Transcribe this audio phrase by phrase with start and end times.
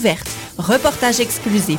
[0.00, 1.78] ouverte, reportages exclusifs.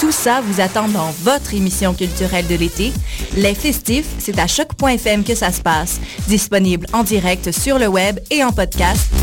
[0.00, 2.92] Tout ça vous attend dans votre émission culturelle de l'été.
[3.36, 6.00] Les festifs, c'est à choc.fm que ça se passe.
[6.26, 9.21] Disponible en direct sur le web et en podcast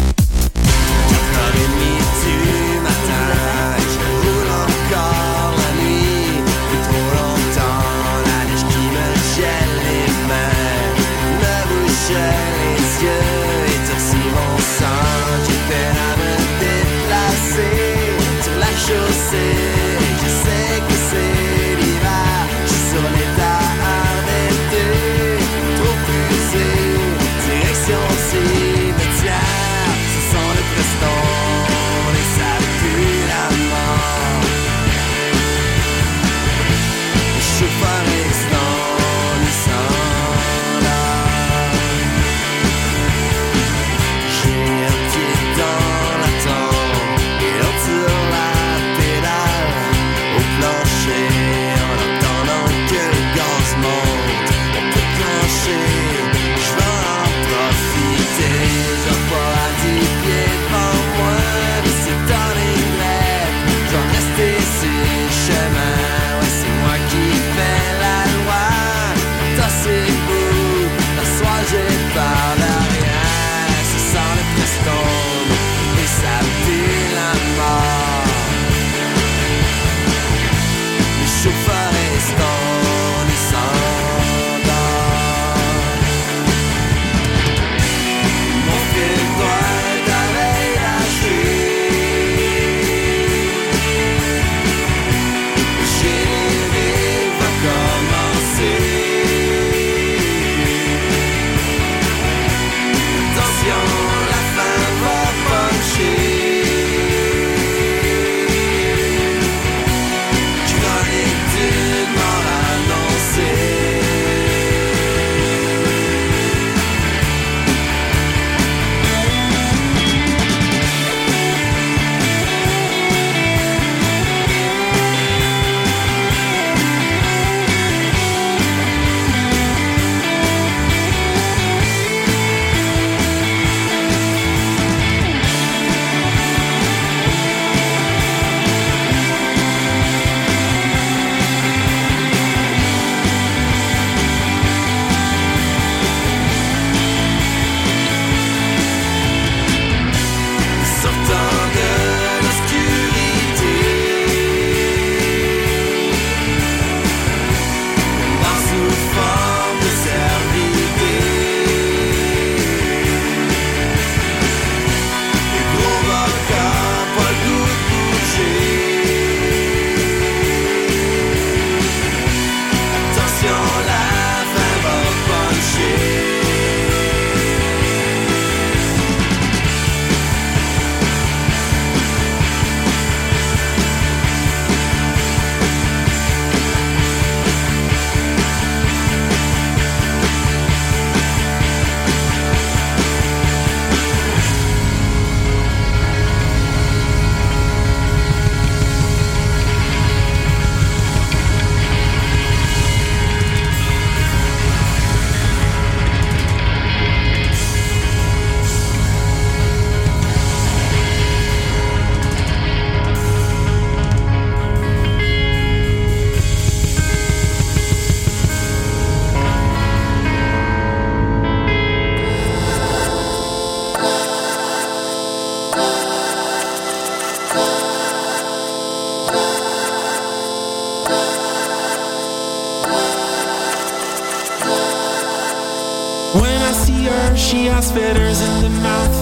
[236.35, 239.15] When I see her, she has feathers in the mouth.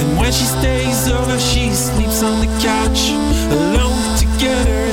[0.00, 3.10] And when she stays over, she sleeps on the couch,
[3.50, 4.83] alone together.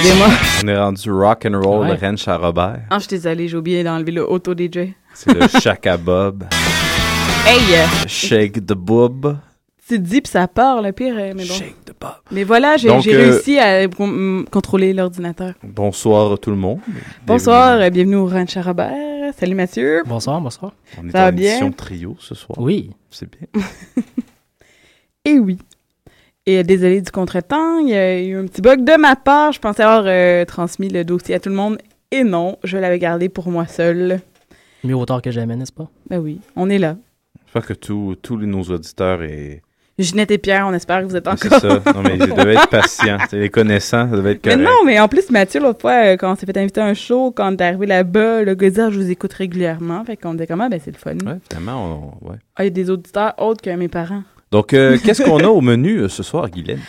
[0.00, 0.28] Excusez-moi.
[0.64, 1.96] On est rendu rock and roll, Ouais.
[2.00, 2.80] le ranch à Robert.
[2.90, 4.92] Ah, je suis désolée, j'ai oublié d'enlever le auto-DJ.
[5.14, 6.44] C'est le Chaka Bob.
[7.46, 7.58] Hey!
[7.74, 9.36] euh, Shake the Boob.
[9.88, 11.42] Tu te dis, puis ça part, le pire, mais bon.
[11.42, 12.12] Shake the Bob.
[12.30, 13.86] Mais voilà, j'ai euh, réussi à
[14.50, 15.54] contrôler l'ordinateur.
[15.64, 16.78] Bonsoir à tout le monde.
[17.26, 18.92] Bonsoir, euh, bienvenue au Ranch à Robert.
[19.38, 20.02] Salut Mathieu.
[20.06, 20.72] Bonsoir, bonsoir.
[20.98, 21.70] On est Ça va en bien?
[21.72, 22.58] trio ce soir.
[22.60, 22.90] Oui.
[23.10, 23.46] C'est bien.
[25.24, 25.58] Et oui.
[26.46, 29.52] Et euh, désolé du contretemps, il y a eu un petit bug de ma part.
[29.52, 31.78] Je pensais avoir euh, transmis le dossier à tout le monde.
[32.10, 34.20] Et non, je l'avais gardé pour moi seul.
[34.82, 35.88] Mieux au tard que jamais, n'est-ce pas?
[36.08, 36.96] Ben oui, on est là.
[37.44, 39.60] J'espère que tous nos auditeurs et
[39.98, 41.60] Ginette et Pierre, on espère que vous êtes c'est encore.
[41.60, 41.92] ça.
[41.92, 43.18] Non mais ils devaient être patients.
[43.28, 44.64] C'est les connaissants, ça devait être Mais correct.
[44.66, 46.94] non, mais en plus, Mathieu, l'autre fois, euh, quand on s'est fait inviter à un
[46.94, 50.02] show, quand on est arrivé là-bas, le gars disait, Ah, je vous écoute régulièrement.
[50.06, 51.12] Fait qu'on disait comment, ben c'est le fun.
[51.30, 52.36] Ouais, finalement, on- ouais.
[52.56, 54.22] Ah, il y a des auditeurs autres que mes parents.
[54.52, 56.80] Donc euh, qu'est-ce qu'on a au menu euh, ce soir, Guylaine?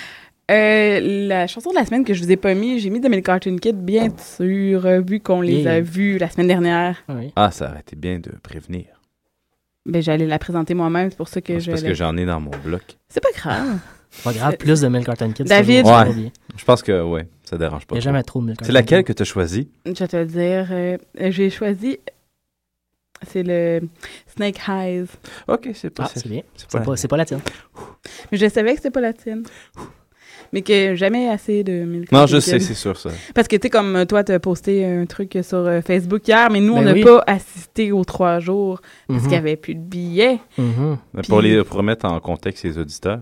[0.49, 3.07] Euh, la chanson de la semaine que je vous ai pas mis, j'ai mis de
[3.07, 6.97] mes Cartoon Kids, bien sûr, euh, vu qu'on les a vus la semaine dernière.
[7.37, 8.85] Ah, ça aurait été bien de prévenir.
[9.85, 11.71] Ben, j'allais la présenter moi-même, c'est pour ça que C'est je.
[11.71, 12.81] parce que j'en ai dans mon bloc.
[13.09, 13.77] C'est pas grave.
[14.25, 15.45] Pas grave, plus de 1000 Carton Kids.
[15.45, 15.85] David?
[15.85, 16.13] Ouais.
[16.13, 16.29] bien.
[16.57, 17.95] Je pense que ouais, Ça dérange pas.
[17.95, 18.09] Il n'y a trop.
[18.11, 19.07] jamais trop de Milk C'est laquelle Kid.
[19.07, 19.69] que tu as choisi?
[19.85, 20.67] Je vais te le dire.
[20.71, 20.97] euh,
[21.29, 21.97] j'ai choisi.
[23.27, 23.81] C'est le
[24.35, 25.05] Snake Eyes.
[25.47, 26.41] Ok, c'est Ah, c'est bien.
[26.55, 27.41] C'est pas pas, c'est pas la tienne.
[28.31, 29.43] Mais je savais que c'était pas la tienne.
[30.53, 33.09] Mais que jamais assez de Milk Non, je sais, c'est sûr, ça.
[33.33, 36.49] Parce que, tu sais, comme toi, tu as posté un truc sur euh, Facebook hier,
[36.51, 37.03] mais nous, on Ben n'a oui.
[37.05, 39.21] pas assisté aux trois jours parce Mhm.
[39.21, 40.39] qu'il n'y avait plus de billets.
[40.57, 40.97] Mhm.
[41.29, 43.21] Pour, les, pour remettre en contexte les auditeurs,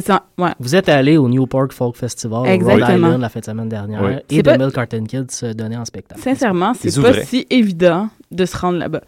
[0.00, 0.50] C'est ça, ouais.
[0.60, 2.94] Vous êtes allé au Newport Folk Festival au Rhode Exactement.
[3.08, 4.12] Island la fin de semaine dernière Oui.
[4.30, 6.20] et The pas- Milk Carton Kids se donnait en spectacle.
[6.20, 9.00] Sincèrement, c'est pas si évident de se rendre là-bas.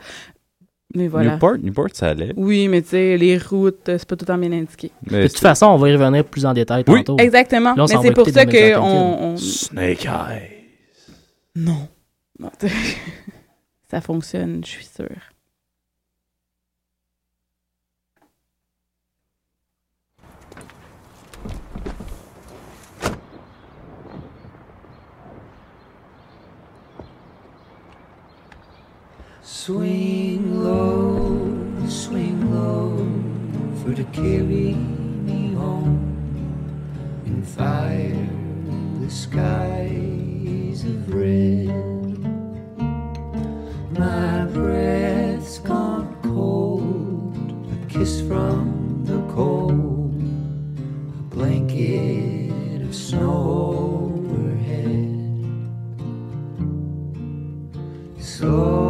[0.97, 1.35] Mais voilà.
[1.35, 2.33] Newport, Newport, ça allait.
[2.37, 4.91] Oui, mais tu sais, les routes, c'est pas tout le temps bien indiqué.
[5.09, 7.05] Mais De toute façon, on va y revenir plus en détail Oui.
[7.05, 7.23] tantôt.
[7.23, 7.75] Exactement.
[7.77, 10.65] Là, mais c'est pour ça que on- Snake Eyes.
[11.55, 11.87] Non.
[12.41, 12.51] Non,
[13.91, 15.07] ça fonctionne, je suis sûre.
[29.67, 32.97] Swing low, swing low,
[33.83, 36.01] for to carry me home
[37.27, 38.27] in fire
[39.01, 41.69] the skies of red.
[43.99, 47.37] My breath's gone cold,
[47.71, 50.15] a kiss from the cold,
[51.19, 55.19] a blanket of snow overhead.
[58.19, 58.90] So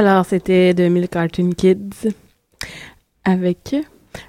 [0.00, 2.08] Alors, c'était de Milk Cartoon Kids
[3.22, 3.76] avec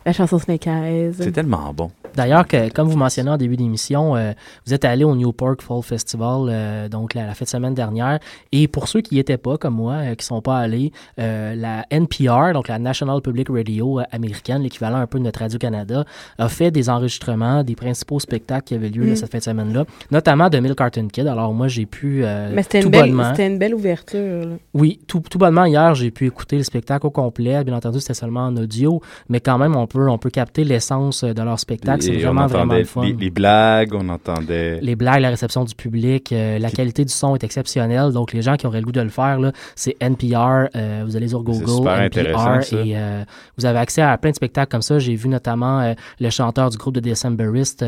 [0.05, 1.13] la chanson Snake Eyes.
[1.13, 1.89] C'est tellement bon.
[2.15, 4.31] D'ailleurs, comme vous mentionnez en début d'émission, euh,
[4.65, 8.19] vous êtes allé au Newport Fall Festival, euh, donc la, la fête de semaine dernière.
[8.51, 11.85] Et pour ceux qui n'y étaient pas, comme moi, euh, qui sont pas allés, la
[11.89, 16.05] NPR, donc la National Public Radio américaine, l'équivalent un peu de notre Radio-Canada,
[16.37, 19.15] a fait des enregistrements des principaux spectacles qui avaient lieu Mm.
[19.15, 21.27] cette fin de semaine-là, notamment de Milk Carton Kid.
[21.27, 23.29] Alors moi, j'ai pu, Mais c'était tout une, belle- bonnement...
[23.31, 24.45] c'était une belle ouverture.
[24.45, 24.55] là.
[24.73, 27.63] Oui, tout, tout bonnement, hier, j'ai pu écouter le spectacle au complet.
[27.63, 31.23] Bien entendu, c'était seulement en audio, mais quand même, on peut, on peut capter l'essence
[31.23, 32.00] de leur spectacle.
[32.01, 33.03] C'est vraiment, on vraiment le fun.
[33.03, 34.79] les, les blagues, on entendait.
[34.81, 38.11] Les blagues, la réception du public, euh, la qualité du son est exceptionnelle.
[38.11, 39.39] Donc, les gens qui auraient le goût de le faire,
[39.75, 40.67] c'est NPR.
[40.75, 42.77] euh, vous allez sur Google, NPR, ça.
[42.77, 43.23] et euh,
[43.57, 44.99] vous avez accès à plein de spectacles comme ça.
[44.99, 47.85] J'ai vu notamment le chanteur du groupe de Decemberist,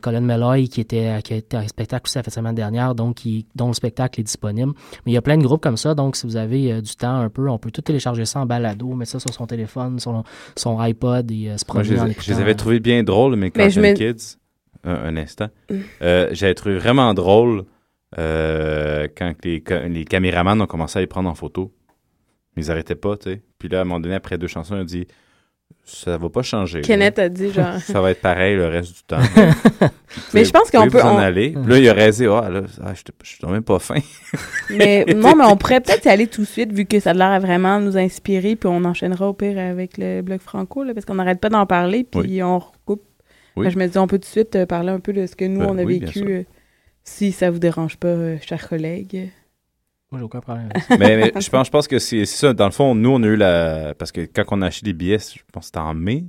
[0.00, 3.46] Colin Meloy, qui était qui a été un spectacle aussi la semaine dernière, donc qui,
[3.54, 4.72] dont le spectacle est disponible.
[5.06, 5.94] Mais il y a plein de groupes comme ça.
[5.94, 8.92] Donc, si vous avez du temps un peu, on peut tout télécharger ça en balado,
[8.94, 10.22] mettre ça sur son téléphone, sur
[10.56, 12.24] son iPod et se Moi, je, promener en les- écoutant.
[12.26, 14.36] je les avais trouvés bien drôles, mais me- Kids,
[14.84, 15.48] un, un instant,
[16.02, 17.64] euh, j'avais trouvé vraiment drôle
[18.18, 21.72] euh, quand les, ca- les caméramans ont commencé à les prendre en photo.
[22.56, 23.42] Ils arrêtaient pas, tu sais.
[23.58, 25.06] Puis là, à un moment donné, après deux chansons, il a dit
[25.84, 26.80] Ça va pas changer.
[26.80, 26.86] là.
[26.86, 27.76] Kenneth a dit, genre.
[27.80, 29.18] Ça va être pareil le reste du temps.
[30.34, 31.50] Mais je pense qu'on peut- vous en on- aller.
[31.50, 33.98] Puis là, il a raisé Ah, là, ah, je suis même pas fin.
[34.70, 37.14] Mais non, mais on pourrait peut-être y aller tout de suite, vu que ça a
[37.14, 40.94] l'air à vraiment nous inspirer, puis on enchaînera au pire avec le bloc franco, là,
[40.94, 42.42] parce qu'on n'arrête pas d'en parler, puis Oui.
[42.42, 43.02] on recoupe.
[43.58, 43.66] Oui.
[43.66, 45.36] Que je me dis, on peut tout de suite euh, parler un peu de ce
[45.36, 46.42] que nous, Ben on a oui, vécu, euh,
[47.04, 49.30] si ça vous dérange pas, euh, chers collègues.
[50.10, 52.54] Moi, j'ai aucun problème mais, mais je pense, je pense que c'est c'est ça.
[52.54, 53.94] Dans le fond, nous, on a eu la.
[53.98, 56.24] Parce que quand on a acheté les billets, je pense que c'était en mai.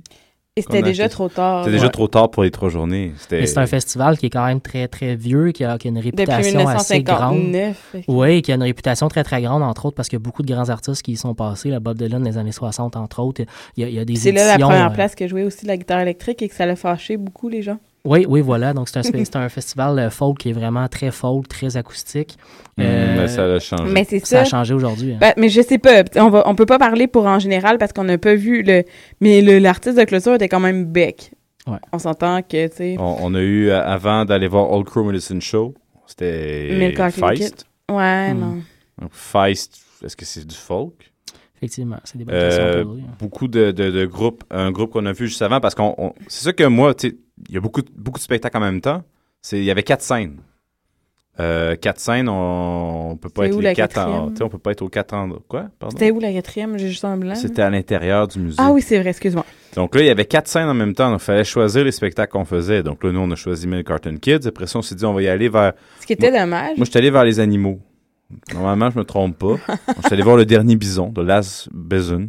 [0.56, 1.60] Et c'était déjà acheté- trop tard.
[1.60, 1.90] C'était déjà Ouais.
[1.92, 3.12] trop tard pour les trois journées.
[3.18, 5.86] C'était Mais c'est un festival qui est quand même très, très vieux, qui a, qui
[5.86, 7.36] a une réputation assez grande.
[7.36, 7.76] 1959.
[7.92, 10.22] fait que- Oui, qui a une réputation très, très grande, entre autres, parce qu'il y
[10.22, 11.70] a beaucoup de grands artistes qui y sont passés.
[11.70, 13.42] La Bob Dylan dans les années 60, entre autres.
[13.76, 15.44] Il y a, il y a des C'est là la première euh, place que jouait
[15.44, 17.78] aussi la guitare électrique et que ça l'a fâché beaucoup, les gens.
[18.04, 18.72] Oui, oui, voilà.
[18.72, 22.36] Donc, c'est un, un festival euh, folk qui est vraiment très folk, très acoustique.
[22.78, 23.92] Hum, mais ça a changé.
[23.92, 24.40] Mais c'est Ça ça.
[24.40, 25.12] a changé aujourd'hui.
[25.12, 25.18] hein.
[25.20, 26.02] Ben, mais je sais pas.
[26.16, 28.84] On va, on peut pas parler pour en général parce qu'on n'a pas vu le.
[29.20, 31.32] Mais le- l'artiste de clôture était quand même Beck.
[31.66, 31.76] Ouais.
[31.92, 32.96] On s'entend que, tu sais.
[32.98, 35.74] On, on a eu, euh, avant d'aller voir Old Crow Medicine Show,
[36.06, 37.66] c'était Feist.
[37.90, 38.38] Ouais, Hmm.
[38.40, 38.56] non.
[39.00, 41.12] Donc, Feist, est-ce que c'est du folk?
[41.58, 43.14] Effectivement, c'est des bonnes Euh, hein.
[43.18, 46.14] beaucoup de, de, de groupes, un groupe qu'on a vu juste avant, parce qu'on, on-
[46.28, 47.16] c'est ça que moi, tu sais,
[47.48, 49.02] il y a beaucoup, de- beaucoup de spectacles en même temps.
[49.52, 50.38] Il y avait quatre scènes.
[51.38, 54.82] Euh, quatre scènes, on, on peut pas être les quatre en, on peut pas être
[54.82, 55.96] aux quatre en, quoi, pardon?
[55.96, 56.76] C'était où la quatrième?
[56.76, 57.34] J'ai juste un blanc.
[57.34, 58.56] C'était à l'intérieur du musée.
[58.60, 59.46] Ah oui, c'est vrai, excuse-moi.
[59.74, 61.10] Donc là, il y avait quatre scènes en même temps.
[61.10, 62.82] Donc, il fallait choisir les spectacles qu'on faisait.
[62.82, 64.46] Donc là, nous, on a choisi Milk Carton Kids.
[64.46, 65.72] Après ça, on s'est dit, on va y aller vers.
[66.00, 66.76] Ce qui était Moi- dommage.
[66.76, 67.80] Moi, je suis allé vers les animaux.
[68.52, 69.54] Normalement, je me trompe pas.
[69.96, 72.28] je suis allé voir le dernier bison de Las Bison.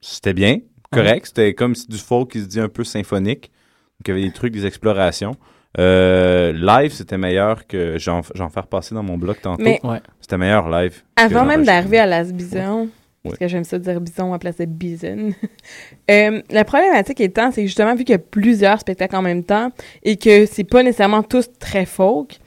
[0.00, 0.58] C'était bien,
[0.90, 1.26] correct.
[1.26, 3.52] C'était comme du folk qui se dit un peu symphonique.
[3.98, 5.34] Donc, il y avait des trucs, des explorations.
[5.78, 9.62] Euh, live, c'était meilleur que j'en j'en faire passer dans mon blog tantôt.
[9.62, 10.00] Mais- Ouais.
[10.20, 11.02] C'était meilleur live.
[11.16, 12.88] Avant même d'arriver à Las Bison,
[13.24, 15.30] parce que j'aime ça dire bison à place de bison,
[16.10, 19.42] euh, la problématique étant, c'est que justement, vu qu'il y a plusieurs spectacles en même
[19.42, 19.70] temps
[20.04, 22.38] et que c'est pas nécessairement tous très folk,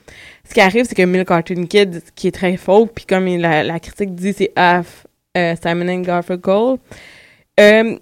[0.48, 3.40] ce qui arrive, c'est que Milk Cartoon Kids, qui est très folk, puis comme il-
[3.42, 6.76] la, la critique dit, c'est half euh, Simon and Garfunkel,
[7.60, 7.98] euh,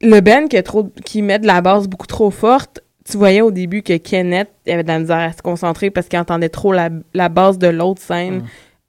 [0.00, 2.80] le band qui, trop, qui met de la base beaucoup trop forte,
[3.10, 6.18] tu voyais au début que Kenneth avait de la misère à se concentrer parce qu'il
[6.18, 8.42] entendait trop la, la base de l'autre scène,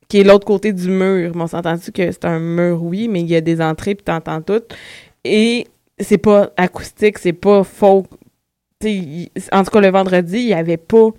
[0.10, 1.32] qui est l'autre côté du mur.
[1.36, 4.04] Mais on s'entend-tu que c'est un mur, oui, mais il y a des entrées puis
[4.04, 4.62] t'entends tout.
[5.24, 5.68] Et
[6.00, 8.08] c'est pas acoustique, c'est pas folk.
[8.82, 11.10] Tu sais, il- en tout cas, le vendredi, il y avait pas...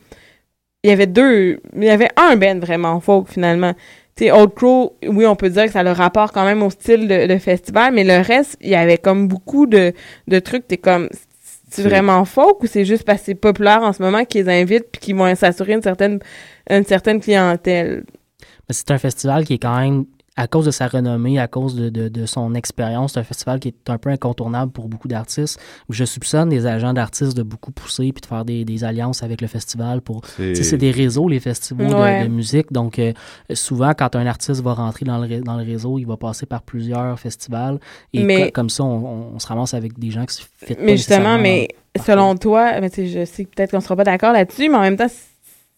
[0.82, 1.60] Il y avait deux...
[1.76, 3.72] Il y avait un band vraiment folk, finalement.
[4.18, 6.68] Sais, Old Crow, oui, on peut dire que ça a le rapport quand même au
[6.68, 9.94] style de, de festival, mais le reste, il y avait comme beaucoup de,
[10.28, 10.68] de trucs.
[10.68, 11.08] T'es comme,
[11.70, 14.90] c'est vraiment folk ou c'est juste parce que c'est populaire en ce moment qu'ils invitent
[14.92, 16.18] puis qu'ils vont s'assurer une certaine,
[16.68, 18.04] une certaine clientèle?
[18.68, 20.04] Mais c'est un festival qui est quand même,
[20.36, 23.58] à cause de sa renommée, à cause de, de, de son expérience, c'est un festival
[23.60, 25.58] qui est un peu incontournable pour beaucoup d'artistes.
[25.90, 29.40] Je soupçonne des agents d'artistes de beaucoup pousser puis de faire des, des alliances avec
[29.40, 30.22] le festival pour.
[30.36, 32.22] C'est- des réseaux, les festivals de- Ouais.
[32.24, 32.72] de, musique.
[32.72, 33.12] Donc, euh,
[33.52, 36.46] souvent, quand un artiste va rentrer dans le, ré- dans le réseau, il va passer
[36.46, 37.78] par plusieurs festivals.
[38.14, 40.42] Et Mais- co- comme ça, on, on- on se ramasse avec des gens qui se
[40.64, 41.68] fitent pas Mais justement, mais
[42.06, 44.76] selon toi, mais tu sais, je sais que peut-être qu'on sera pas d'accord là-dessus, mais
[44.76, 45.08] en même temps,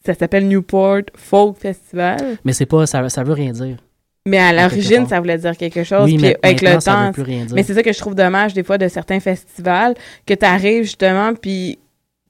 [0.05, 2.37] ça s'appelle Newport Folk Festival.
[2.45, 3.79] Mais c'est pas, ça, ça veut rien dire.
[4.27, 6.05] Mais à l'origine, ça voulait dire quelque chose.
[6.05, 7.07] Oui, puis mais avec le temps.
[7.07, 7.55] veut plus rien dire.
[7.57, 9.95] Mais c'est ça que je trouve dommage des fois de certains festivals,
[10.27, 11.79] que tu arrives justement, puis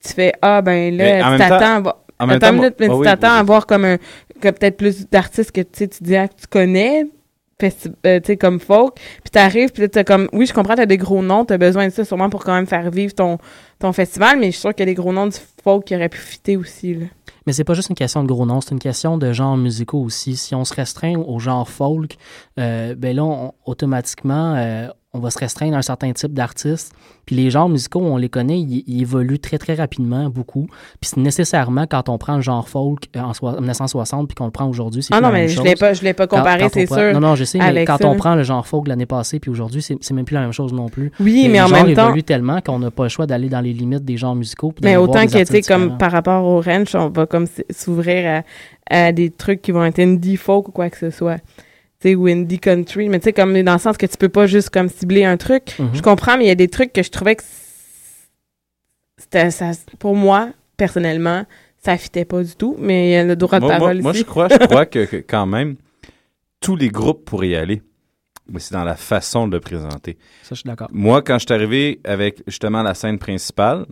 [0.05, 1.99] tu fais Ah, ben là, tu t'attends à voir.
[2.19, 3.39] en même Attends temps, une minute, moi- mais ah tu oui, t'attends oui.
[3.41, 3.99] à voir comme un.
[4.41, 7.07] que peut-être plus d'artistes que tu dis ah, que tu connais.
[7.61, 10.75] festi- euh, tu sais, comme folk, puis t'arrives, puis là, t'as comme, oui, je comprends,
[10.75, 13.39] t'as des gros noms, t'as besoin de ça sûrement pour quand même faire vivre ton,
[13.79, 15.95] ton festival, mais je suis sûre qu'il y a des gros noms du folk qui
[15.95, 17.07] auraient pu fitter aussi, là.
[17.47, 20.01] Mais c'est pas juste une question de gros noms, c'est une question de genres musicaux
[20.01, 20.37] aussi.
[20.37, 22.17] Si on se restreint au genre folk,
[22.59, 26.95] euh, ben là, automatiquement, euh, on va se restreindre à un certain type d'artistes.
[27.27, 30.69] Puis les genres musicaux, on les connaît, ils, ils évoluent très, très rapidement, beaucoup.
[31.03, 34.47] Puis c'est nécessairement, quand on prend le genre folk euh, en soi- 1960 puis qu'on
[34.47, 35.65] le prend aujourd'hui, c'est Ah non, la même mais je chose.
[36.03, 37.13] l'ai pas, comparé, c'est sûr.
[37.13, 39.51] Non, non, je sais, mais quand ça, on prend le genre folk l'année passée puis
[39.51, 41.13] aujourd'hui, c'est même plus la même chose non plus.
[41.21, 43.27] Oui, Les- mais les en genres même temps- évoluent tellement qu'on n'a pas le choix
[43.27, 44.73] d'aller dans les limites des genres musicaux.
[44.83, 48.43] Mais autant que, tu sais, comme par rapport au ranch, on va comme s'ouvrir
[48.91, 51.37] à, à des trucs qui vont être indie folk ou quoi que ce soit.
[52.03, 53.09] Tu sais, ou indie country.
[53.09, 55.37] Mais tu sais, comme dans le sens que tu peux pas juste comme cibler un
[55.37, 55.79] truc.
[55.79, 55.91] Mhm.
[55.95, 57.45] Je comprends, mais il y a des trucs que je trouvais que
[59.17, 61.45] c'était, ça, pour moi, personnellement,
[61.79, 62.77] ça fitait pas du tout.
[62.79, 64.21] Mais il y a le droit de Moi, moi- parole moi, ici.
[64.21, 65.77] je crois, je crois que, que quand même,
[66.61, 67.83] tous les groupes pourraient y aller.
[68.51, 70.19] Mais c'est dans la façon de le présenter.
[70.43, 70.89] Ça, je suis d'accord.
[70.93, 73.87] Moi, quand je suis arrivé avec justement la scène principale,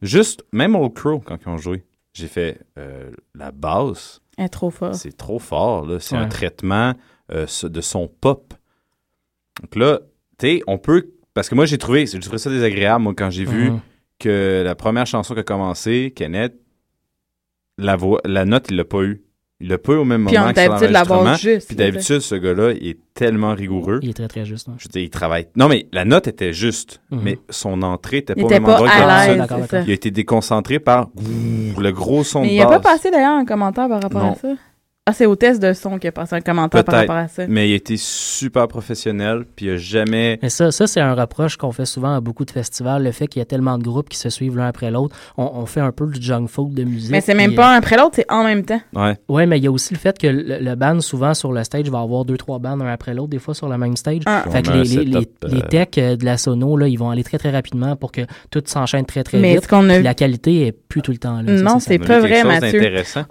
[0.00, 4.20] juste, même Old Crow, quand ils ont joué, j'ai fait euh, la basse.
[4.38, 4.94] Elle est trop forte.
[4.94, 5.98] C'est trop fort, là.
[6.00, 6.28] C'est un Ouais.
[6.28, 6.94] traitement
[7.32, 8.54] euh, de son pop.
[9.62, 10.00] Donc là,
[10.38, 11.10] tu sais, on peut.
[11.34, 13.80] Parce que moi, j'ai trouvé, j'ai trouvé ça désagréable, moi, quand j'ai vu Mhm.
[14.18, 16.54] que la première chanson qui a commencé, Kenneth,
[17.78, 19.22] la, voix, la note, il l'a pas eu.
[19.62, 21.34] Il l'a pas eu au même Puis moment que l'enregistrement.
[21.34, 24.00] juste, Puis d'habitude, ce gars-là, il est tellement rigoureux.
[24.02, 24.70] Il est très, très juste.
[24.70, 24.74] hein.
[24.78, 25.48] Je veux dire, il travaille.
[25.54, 27.20] Non, mais la note était juste, Mhm.
[27.22, 29.66] mais son entrée était Il pas au était d'accord.
[29.68, 29.82] ça.
[29.82, 33.36] Il a été déconcentré par le gros son Mais de il a pas passé d'ailleurs
[33.36, 34.32] un commentaire par rapport Non.
[34.32, 34.48] à ça.
[35.06, 37.44] Ah, c'est au test de son qu'il a passé un commentaire par rapport à ça.
[37.48, 40.38] mais il a été super professionnel, puis il a jamais...
[40.42, 43.26] Mais ça, ça c'est un reproche qu'on fait souvent à beaucoup de festivals, le fait
[43.26, 45.16] qu'il y a tellement de groupes qui se suivent l'un après l'autre.
[45.38, 47.10] On, on fait un peu du junk food de musique.
[47.10, 48.80] Mais c'est même pas un après l'autre, c'est en même temps.
[48.94, 49.16] Ouais.
[49.28, 51.64] Ouais, mais il y a aussi le fait que le, le band, souvent sur le
[51.64, 54.22] stage, va avoir deux, trois bands un après l'autre, des fois sur le même stage.
[54.26, 54.44] Ah.
[54.52, 56.88] Fait que les, un les, les, setup, les euh, techs euh, de la sono, là,
[56.88, 59.64] ils vont aller très, très rapidement pour que tout s'enchaîne très, très Mais vite.
[59.64, 61.52] ce qu'on a Puis la qualité est plus tout le temps là.
[61.54, 62.82] Non, c'est pas vrai, Mathieu.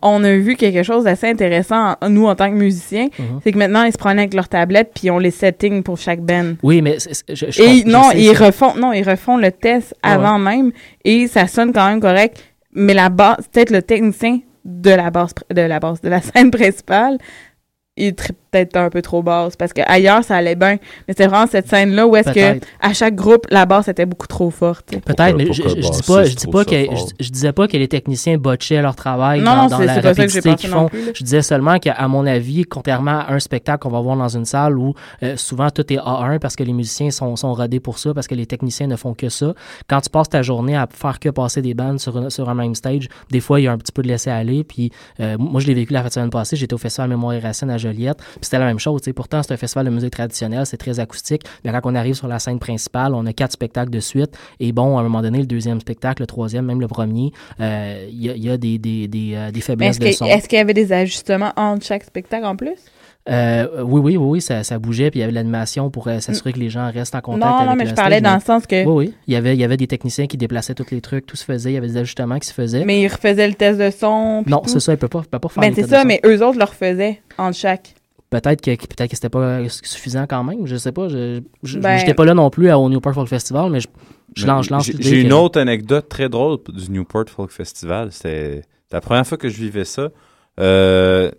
[0.02, 3.08] On a vu quelque chose d'assez intéressant, en- nous, en tant que musiciens.
[3.18, 3.40] Mhm.
[3.44, 5.98] C'est que maintenant, ils se prennent avec leur tablette puis ils ont les settings pour
[5.98, 6.54] chaque band.
[6.64, 9.94] Oui, mais je, je Et je non, sais, ils refont, non, ils refont le test
[10.04, 10.72] Ouais, avant même
[11.04, 12.44] et ça sonne quand même correct.
[12.74, 16.52] Mais la base, peut-être le technicien de la base, de la base, de la scène
[16.52, 17.18] principale,
[17.98, 18.14] il
[18.52, 20.78] peut-être un peu trop basse parce que ailleurs ça allait bien.
[21.08, 24.28] Mais c'est vraiment cette scène-là où est-ce que à chaque groupe, la basse était beaucoup
[24.28, 24.86] trop forte.
[25.06, 27.78] Peut-être, mais je, je, dis pas, je dis pas que je, je disais pas que
[27.78, 30.88] les techniciens botchaient leur travail Non, dans, non, dans c'est- la pensé qu'ils font.
[30.88, 31.12] plus.
[31.16, 34.46] Je disais seulement qu'à mon avis, contrairement à un spectacle qu'on va voir dans une
[34.46, 38.00] salle où euh, souvent tout est A1 parce que les musiciens sont, sont rodés pour
[38.00, 39.54] ça, parce que les techniciens ne font que ça.
[39.88, 42.54] Quand tu passes ta journée à faire que passer des bandes sur, un- sur un
[42.56, 44.64] même stage, des fois il y a un petit peu de laisser aller.
[44.64, 47.70] Puis euh, moi je l'ai vécu la semaine passée, j'étais au festival Mémoire et Racine
[47.70, 49.02] à Joliette, c'était la même chose.
[49.16, 51.44] Pourtant c'est un festival de musique traditionnelle, c'est très acoustique.
[51.64, 54.38] Mais quand on arrive sur la scène principale, on a quatre spectacles de suite.
[54.60, 58.08] Et bon, à un moment donné, le deuxième spectacle, le troisième, même le premier, euh,
[58.12, 60.26] il y, a, il y a des, des, des, euh, des faiblesses est-ce de son.
[60.26, 62.78] est-ce qu'il y avait des ajustements entre chaque spectacle en plus?
[63.30, 66.08] Euh, oui, oui, oui, oui, ça, ça bougeait, puis il y avait de l'animation pour
[66.08, 68.20] euh, s'assurer que les gens restent en contact Non, avec non, mais le je parlais
[68.20, 68.86] stage, dans le sens que.
[68.86, 69.14] Oui, oui.
[69.28, 71.46] Il y, avait, il y avait des techniciens qui déplaçaient tous les trucs, tout se
[71.46, 72.86] faisait, il y avait des ajustements qui se faisaient.
[72.86, 74.44] Mais ils refaisaient le test de son.
[74.48, 76.44] non, c'est ça, il peut pas, il peut pas faire Ben c'est ça, mais eux
[76.44, 77.94] autres le refaisaient entre chaque.
[78.30, 81.08] Peut-être que, peut-être que c'était pas suffisant quand même, je sais pas.
[81.10, 81.42] Je
[81.80, 83.88] Ben- j'étais pas là non plus à- au Newport Folk Festival, mais je,
[84.36, 88.12] je lance, je lance J'ai- une que- autre anecdote très drôle du Newport Folk Festival.
[88.12, 88.62] C'était
[88.92, 90.10] la première fois que je vivais ça.
[90.60, 91.32] Euh,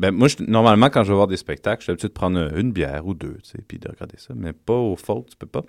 [0.00, 2.72] ben, moi, je- normalement, quand je vais voir des spectacles, j'ai l'habitude de prendre une
[2.72, 4.32] bière ou deux, tu sais, puis de regarder ça.
[4.34, 5.62] Mais pas au folk, tu peux pas.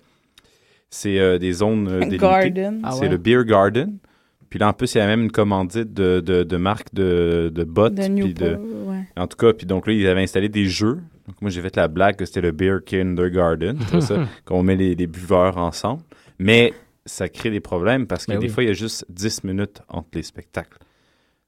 [0.89, 2.17] C'est euh, des zones euh, délimitées.
[2.17, 2.81] Garden.
[2.83, 3.97] Ah C'est le Beer Garden.
[4.49, 7.51] Puis là, en plus, il y a même une commandite de, de, de marque de,
[7.53, 7.93] de bottes.
[7.93, 8.57] De puis Newport, de,
[8.99, 9.21] ouais.
[9.21, 10.99] en tout cas, puis donc là, ils avaient installé des jeux.
[11.27, 13.77] Donc moi, j'ai fait la blague que c'était le Beer Kindergarten.
[14.01, 16.01] Ça, qu'on met les, les buveurs ensemble.
[16.39, 16.73] Mais
[17.05, 18.53] ça crée des problèmes parce que Ben des oui.
[18.53, 20.77] fois, il y a juste 10 minutes entre les spectacles.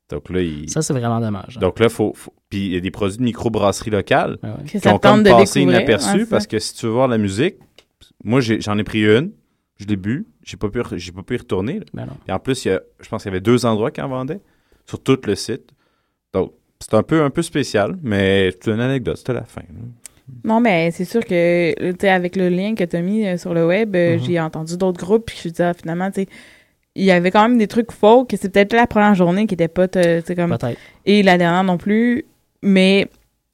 [0.09, 0.69] Donc là, il...
[0.69, 1.55] Ça, c'est vraiment dommage.
[1.57, 1.61] hein.
[1.61, 4.55] Donc là, faut, faut- Puis il y a des produits de microbrasserie locale Ouais, ouais.
[4.65, 7.17] Que qui ça ont comme passé inaperçus ouais, parce que si tu veux voir la
[7.17, 7.55] musique,
[8.23, 9.31] moi, j'en ai, pris une,
[9.77, 11.79] je l'ai bu, j'ai pas pu, j'ai pas pu y retourner.
[11.79, 11.85] là.
[11.93, 12.13] Ben non.
[12.27, 14.09] Et en plus, il y a, je pense qu'il y avait deux endroits qui en
[14.09, 14.41] vendaient
[14.85, 15.71] sur tout le site.
[16.81, 19.61] C'est un peu, un peu spécial, mais c'est une anecdote, c'était la fin.
[20.43, 23.37] Non, mais c'est sûr que, tu sais, avec le lien que tu as mis euh,
[23.37, 24.23] sur le web, euh, Mhm.
[24.23, 26.27] j'ai entendu d'autres groupes, puis je me disais, ah, finalement, tu sais,
[26.95, 29.53] il y avait quand même des trucs faux, que c'est peut-être la première journée qui
[29.53, 30.57] était pas, te- tu sais, comme.
[30.57, 30.77] Peut-être.
[31.05, 32.25] Et la dernière non plus.
[32.63, 33.07] Mais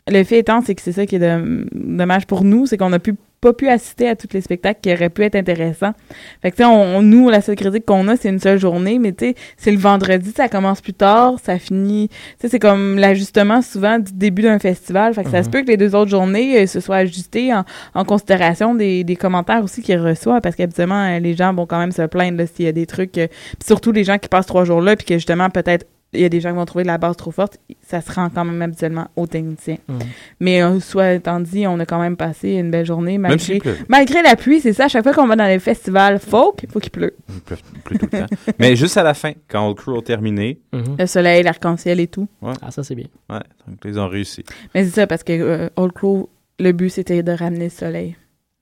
[0.07, 2.89] le fait étant, c'est que c'est ça qui est de- dommage pour nous, c'est qu'on
[2.89, 5.93] n'a pu pas pu assister à tous les spectacles qui auraient pu être intéressants.
[6.41, 8.60] Fait que, tu sais, on, on- nous, la seule critique qu'on a, c'est une seule
[8.60, 12.10] journée, mais tu sais, c'est le vendredi, ça commence plus tard, ça finit.
[12.10, 15.13] Tu sais, c'est comme l'ajustement souvent du début d'un festival.
[15.13, 15.43] Fait que ça Mhm.
[15.43, 19.04] se peut que les deux autres journées euh, se soient ajustées en, en considération des,
[19.04, 22.43] des commentaires aussi qu'ils reçoivent, parce qu'habituellement, euh, les gens vont quand même se plaindre
[22.47, 23.17] s'il y a des trucs.
[23.17, 23.28] euh,
[23.63, 25.86] surtout les gens qui passent trois jours là, puis que justement, peut-être
[26.17, 28.30] il y a des gens qui vont trouver la base trop forte, ça se rend
[28.30, 29.77] quand même habituellement aux techniciens.
[29.88, 29.99] Mhm.
[30.39, 33.77] Mais euh, soit étant dit, on a quand même passé une belle journée malgré, pleut.
[33.88, 34.60] malgré la pluie.
[34.60, 37.15] C'est ça, à chaque fois qu'on va dans les festivals folk, il faut qu'il pleut.
[37.30, 38.25] Il tout le temps.
[38.60, 40.60] Mais juste à la fin, quand Old Crew a terminé.
[40.73, 42.27] Le soleil, l'arc-en-ciel et tout.
[42.41, 42.53] Ouais.
[42.62, 43.08] Ah, ça, c'est bien.
[43.30, 44.43] Ouais, donc ils ont réussi.
[44.73, 48.15] Mais c'est ça, parce que euh, Old Crow, le but, c'était de ramener le soleil.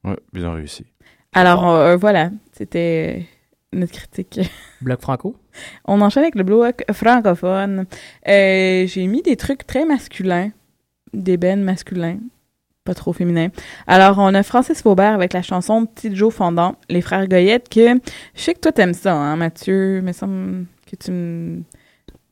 [0.04, 0.86] Ouais, ils ont réussi.
[1.34, 3.22] Alors, euh, voilà, c'était euh,
[3.76, 4.40] notre critique.
[4.82, 5.36] Bloc franco?
[5.86, 7.86] On enchaîne avec le bloc francophone.
[8.28, 10.52] Euh, J'ai mis des trucs très masculins,
[11.14, 12.18] des bennes masculins,
[12.84, 13.50] pas trop féminins.
[13.88, 18.00] Alors, on a Francis Faubert avec la chanson Petit Joe Fondant, Les Frères Goyette, que
[18.36, 20.02] je sais que toi t'aimes ça, hein, Mathieu.
[20.02, 21.62] Me semble que tu me...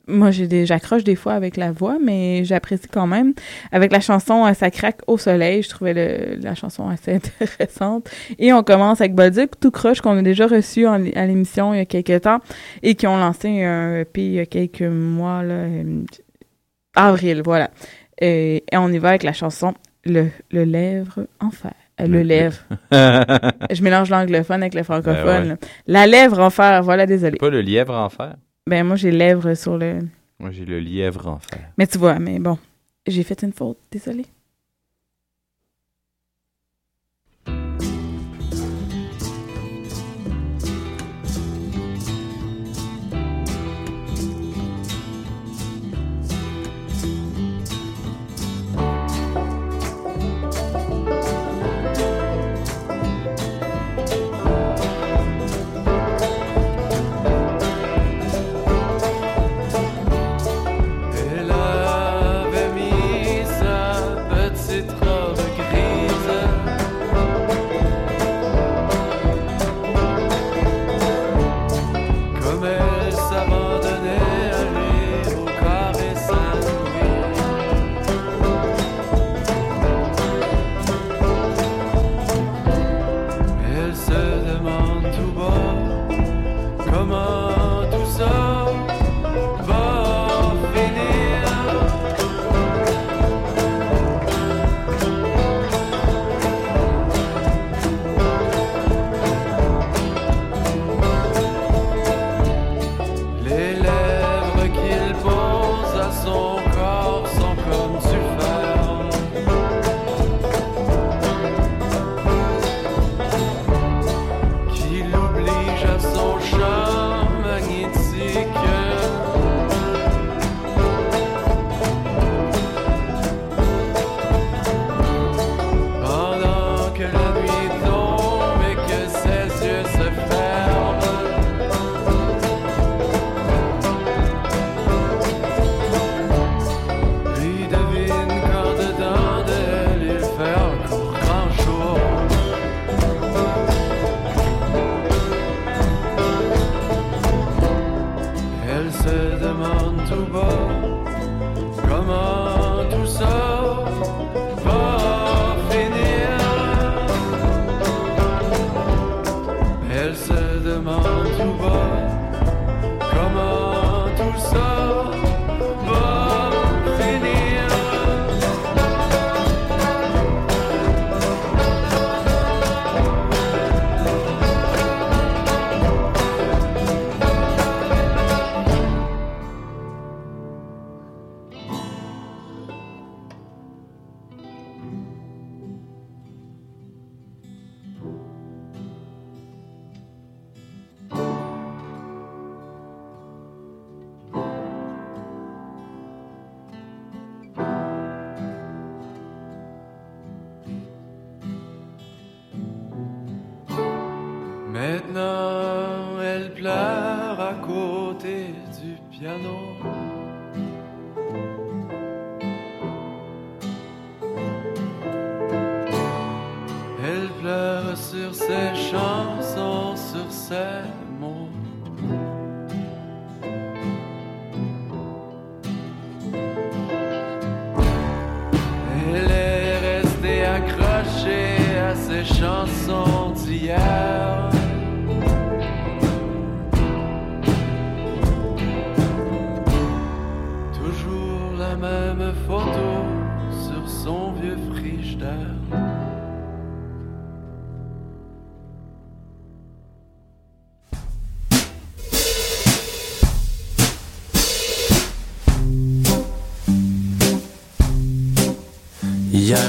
[0.07, 3.33] Moi, j'ai des, j'accroche des fois avec la voix, mais j'apprécie quand même.
[3.71, 8.09] Avec la chanson euh, Ça craque au soleil, je trouvais le- la chanson assez intéressante.
[8.37, 11.77] Et on commence avec Bolduc, tout croche, qu'on a déjà reçu en- à l'émission il
[11.77, 12.39] y a quelques temps
[12.81, 16.01] et qui ont lancé un EP il y a quelques mois, là, euh,
[16.95, 17.69] avril, voilà.
[18.19, 19.73] Et, et on y va avec la chanson
[20.05, 21.71] Le, le lèvre enfer.
[22.01, 22.57] Euh, le, lèvre.
[22.91, 25.43] je mélange l'anglophone avec le francophone.
[25.43, 25.57] Ben ouais.
[25.87, 27.37] La lèvre enfer, voilà, désolé.
[27.37, 28.35] Pas le lièvre en fer.
[28.67, 29.99] Ben moi j'ai lèvre sur le.
[30.39, 31.71] Moi, j'ai le lièvre en fer.
[31.77, 32.57] Mais tu vois, mais bon,
[33.07, 34.25] j'ai fait une faute, désolé.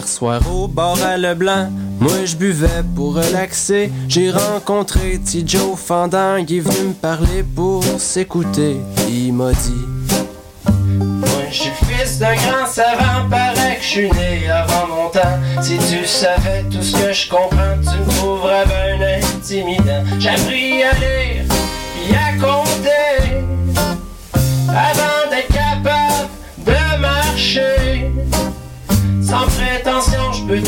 [0.07, 3.91] Soir au bar à Leblanc, moi je buvais pour relaxer.
[4.09, 5.43] J'ai rencontré T.
[5.47, 8.77] Joe Fendant, il est venu me parler pour s'écouter.
[9.09, 9.87] Il m'a dit
[10.67, 15.39] Moi je suis fils d'un grand savant, paraît que je suis né avant mon temps.
[15.63, 20.05] Si tu savais tout ce que je comprends, tu me trouverais ben intimidant.
[20.19, 21.24] J'ai appris à lire,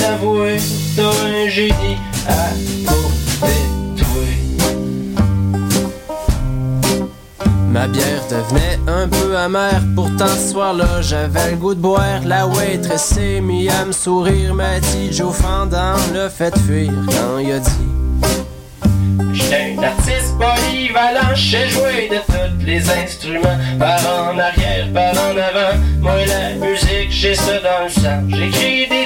[0.06, 0.56] prétention, je peux t'avouer,
[0.96, 1.96] t'as un génie
[2.28, 2.76] à.
[7.76, 12.20] Ma bière devenait un peu amère, pourtant ce soir-là j'avais le goût de boire.
[12.24, 17.38] La waitress s'est mis à me sourire, m'a dit Joe Fendant le fait fuir quand
[17.38, 17.70] il a dit
[19.34, 25.12] J'étais un artiste polyvalent, je sais jouer de tous les instruments, par en arrière, par
[25.12, 25.78] en avant.
[26.00, 28.22] Moi la musique, j'ai ça dans le sang.
[28.28, 29.05] J'écris des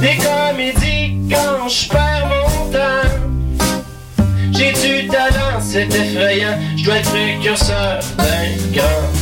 [0.00, 3.08] des comédies quand je perds mon temps.
[4.52, 9.14] J'ai du talent, c'est effrayant, je dois être précurseur d'un grand.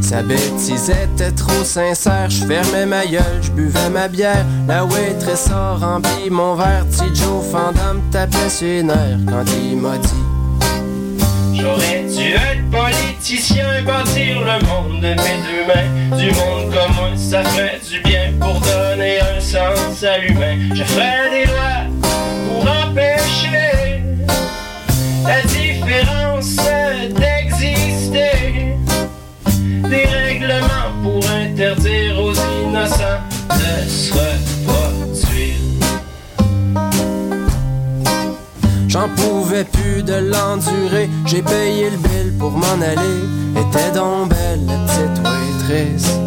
[0.00, 4.46] Sa bêtise était trop sincère, je fermais ma gueule, je buvais ma bière.
[4.68, 6.86] La waitress a rempli mon verre,
[7.50, 10.35] Fendant me tapait sur les nerfs quand il m'a dit
[13.26, 16.16] politicien, bâtir le monde de mes deux mains.
[16.16, 20.56] Du monde comme moi, ça ferait du bien pour donner un sens à l'humain.
[20.72, 21.86] Je ferais des lois
[22.46, 24.04] pour empêcher
[25.24, 25.42] la
[38.96, 43.26] J'en pouvais plus de l'endurer, j'ai payé le bill pour m'en aller.
[43.52, 46.18] Était donc belle la petite waitress.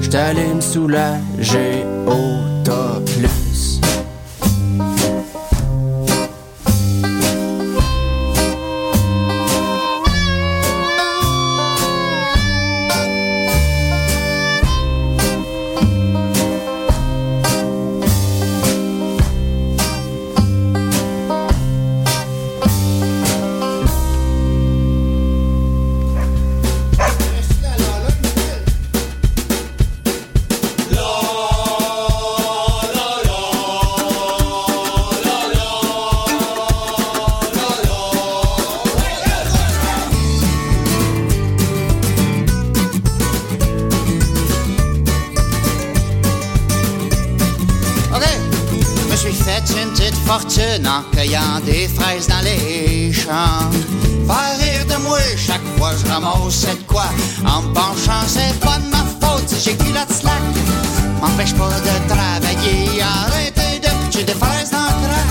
[0.00, 1.84] J'étais allé me soulager
[50.88, 53.70] en cueillant des fraises dans les champs.
[54.26, 57.08] Faire rire de moi chaque fois je ramasse de quoi.
[57.44, 60.42] En penchant, c'est pas de ma faute si j'ai culotte slack.
[61.20, 65.30] M'empêche pas de travailler, arrêtez de pitcher des fraises dans le crack.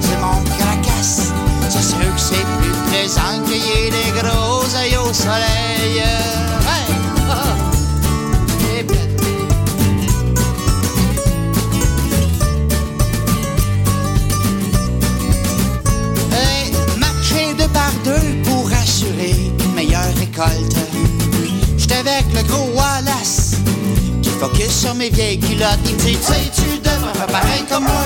[0.00, 1.32] C'est mon cracasse,
[1.68, 5.73] c'est sûr que c'est plus plaisant cueillir des gros œils au soleil.
[22.06, 23.56] Avec le gros Wallace
[24.22, 25.78] qui focus sur mes vieilles culottes.
[25.86, 28.04] Il me dit, tu sais, tu devrais faire pareil comme moi.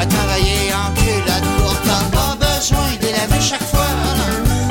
[0.00, 3.86] À travailler en culotte courte, t'as pas besoin de laver chaque fois.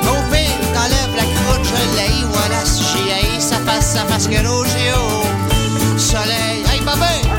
[0.02, 2.26] Au pire, t'enlèves la croûte, je l'ai.
[2.34, 5.02] Wallace, j'y ai, ça passe, ça passe que Rogéo.
[5.98, 7.39] Soleil, hey, babé,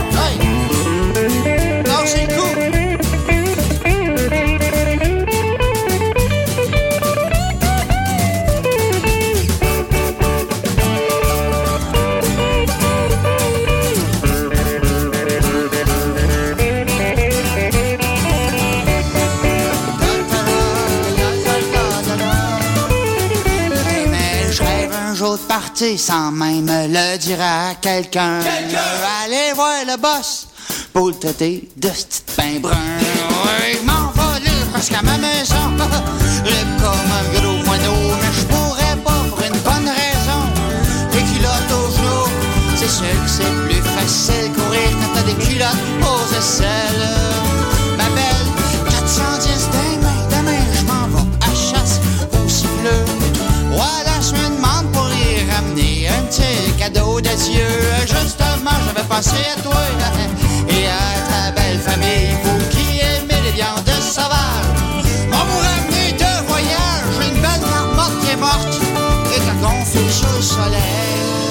[25.80, 28.40] sans même le dire à quelqu'un.
[28.40, 30.46] Aller voir le boss
[30.92, 32.72] pour le traiter de ce petit pain brun.
[32.72, 35.54] Ouais, je m'en vais là jusqu'à ma maison.
[36.44, 40.42] Libre comme un gros moineau, mais je pourrais pas pour une bonne raison.
[41.14, 42.31] Les culottes aux genoux,
[42.76, 47.50] c'est sûr que c'est plus facile courir quand t'as des culottes aux aisselles.
[56.42, 59.74] un cadeau yeux, Justement, j'avais pensé à toi
[60.68, 62.30] et à ta belle famille.
[62.44, 68.30] Vous qui aimez les viandes sauvages, on vous ramener de voyage une belle marmotte qui
[68.32, 68.80] est morte
[69.34, 71.50] et ta gonfle au soleil.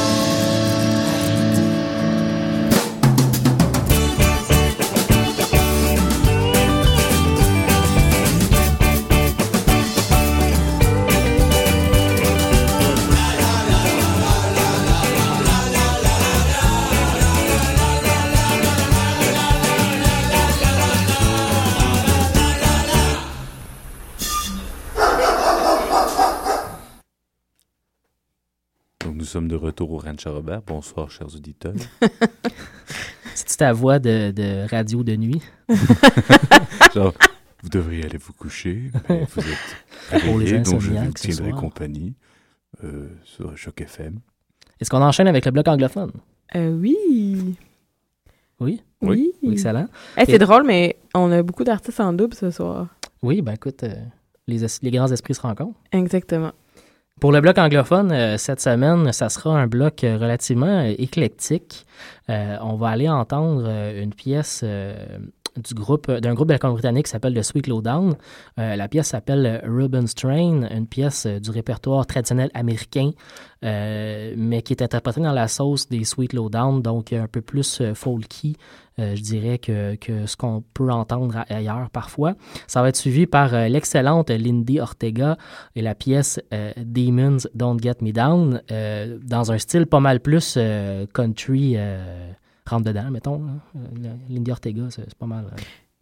[29.29, 30.61] Sommes de retour au Ranch Robert.
[30.65, 31.73] Bonsoir, chers auditeurs.
[33.35, 35.41] C'est ta voix de, de radio de nuit?
[36.93, 37.13] Genre,
[37.63, 39.77] vous devriez aller vous coucher, mais vous êtes
[40.23, 42.15] réveillés, donc je vous tiendrai compagnie
[42.83, 44.19] euh, sur Choc FM.
[44.79, 46.11] Est-ce qu'on enchaîne avec le bloc anglophone?
[46.55, 47.55] Euh, oui.
[48.59, 48.81] Oui?
[49.01, 49.31] Oui.
[49.43, 49.87] Excellent.
[50.17, 52.87] Hey, c'est Et- drôle, mais on a beaucoup d'artistes en double ce soir.
[53.21, 53.93] Oui, ben écoute, euh,
[54.47, 55.79] les, es- les grands esprits se rencontrent.
[55.91, 56.51] Exactement.
[57.19, 61.85] Pour le bloc anglophone, euh, cette semaine, ça sera un bloc euh, relativement euh, éclectique.
[62.29, 64.63] On va aller entendre une pièce
[65.63, 68.15] du groupe d'un groupe Colombie-Britannique qui s'appelle The Sweet Lowdown.
[68.59, 73.11] Euh, la pièce s'appelle euh, Reuben's Train, une pièce euh, du répertoire traditionnel américain,
[73.63, 77.81] euh, mais qui est interprétée dans la sauce des Sweet Lowdown, donc un peu plus
[77.81, 78.55] euh, folky,
[78.99, 82.35] euh, je dirais, que, ce qu'on peut entendre ailleurs parfois.
[82.67, 85.37] Ça va être suivi par euh, l'excellente Lindy Ortega
[85.75, 90.19] et la pièce euh, Demons Don't Get Me Down, euh, dans un style pas mal
[90.19, 92.31] plus euh, country, euh,
[92.69, 93.37] rentre dedans, mettons.
[93.43, 93.51] là.
[93.75, 95.45] Euh, Lindy Ortega, c'est pas mal.
[95.51, 95.55] euh,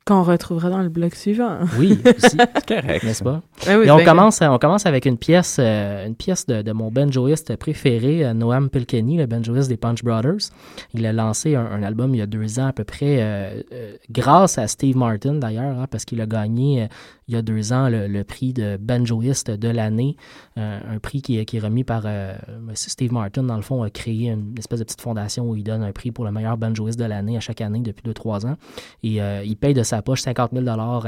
[0.05, 1.57] Qu'on retrouvera dans le bloc suivant.
[1.77, 2.37] oui, aussi.
[2.65, 3.41] correct, N'est-ce pas?
[3.65, 6.61] Ben oui, Et on bien commence, on commence avec une pièce, euh, une pièce de,
[6.61, 10.51] de mon banjoiste préféré, euh, Noam Pilkenny, le banjoiste des Punch Brothers.
[10.93, 13.61] Il a lancé un, un album il y a deux ans à peu près, euh,
[13.73, 16.87] euh, grâce à Steve Martin d'ailleurs, hein, parce qu'il a gagné euh,
[17.27, 20.15] il y a deux ans le, prix de banjoiste de l'année,
[20.57, 22.35] euh, un prix qui, est- remis par euh,
[22.73, 23.43] Steve Martin.
[23.43, 26.11] Dans le fond, a créé une espèce de petite fondation où il donne un prix
[26.11, 28.55] pour le meilleur banjoiste de l'année à chaque année depuis deux, trois ans.
[29.03, 31.01] Et euh, il paye de sa poche 50 000 à,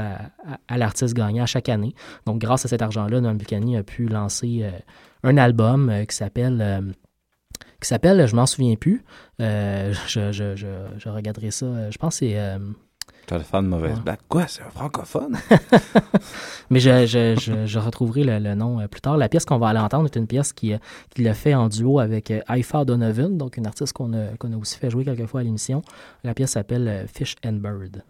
[0.68, 1.94] à, l'artiste gagnant chaque année.
[2.26, 4.68] Donc, grâce à cet argent-là, Noam Buchanan a pu lancer
[5.22, 6.94] un album qui s'appelle...
[7.80, 9.04] qui s'appelle, je m'en souviens plus,
[9.38, 12.58] je, je, regarderai ça, je pense que c'est...
[13.36, 14.02] Le fan de mauvaise Ouais.
[14.02, 14.18] blague.
[14.28, 15.36] Quoi, c'est un francophone?
[16.70, 19.16] Mais je, je, je, je retrouverai le, le nom euh, plus tard.
[19.16, 20.78] La pièce qu'on va aller entendre est une pièce qui, euh,
[21.14, 24.52] qui l'a fait en duo avec euh, Ifa Donovan, donc une artiste qu'on a, qu'on
[24.52, 25.82] a aussi fait jouer quelques fois à l'émission.
[26.24, 28.02] La pièce s'appelle euh, Fish and Bird.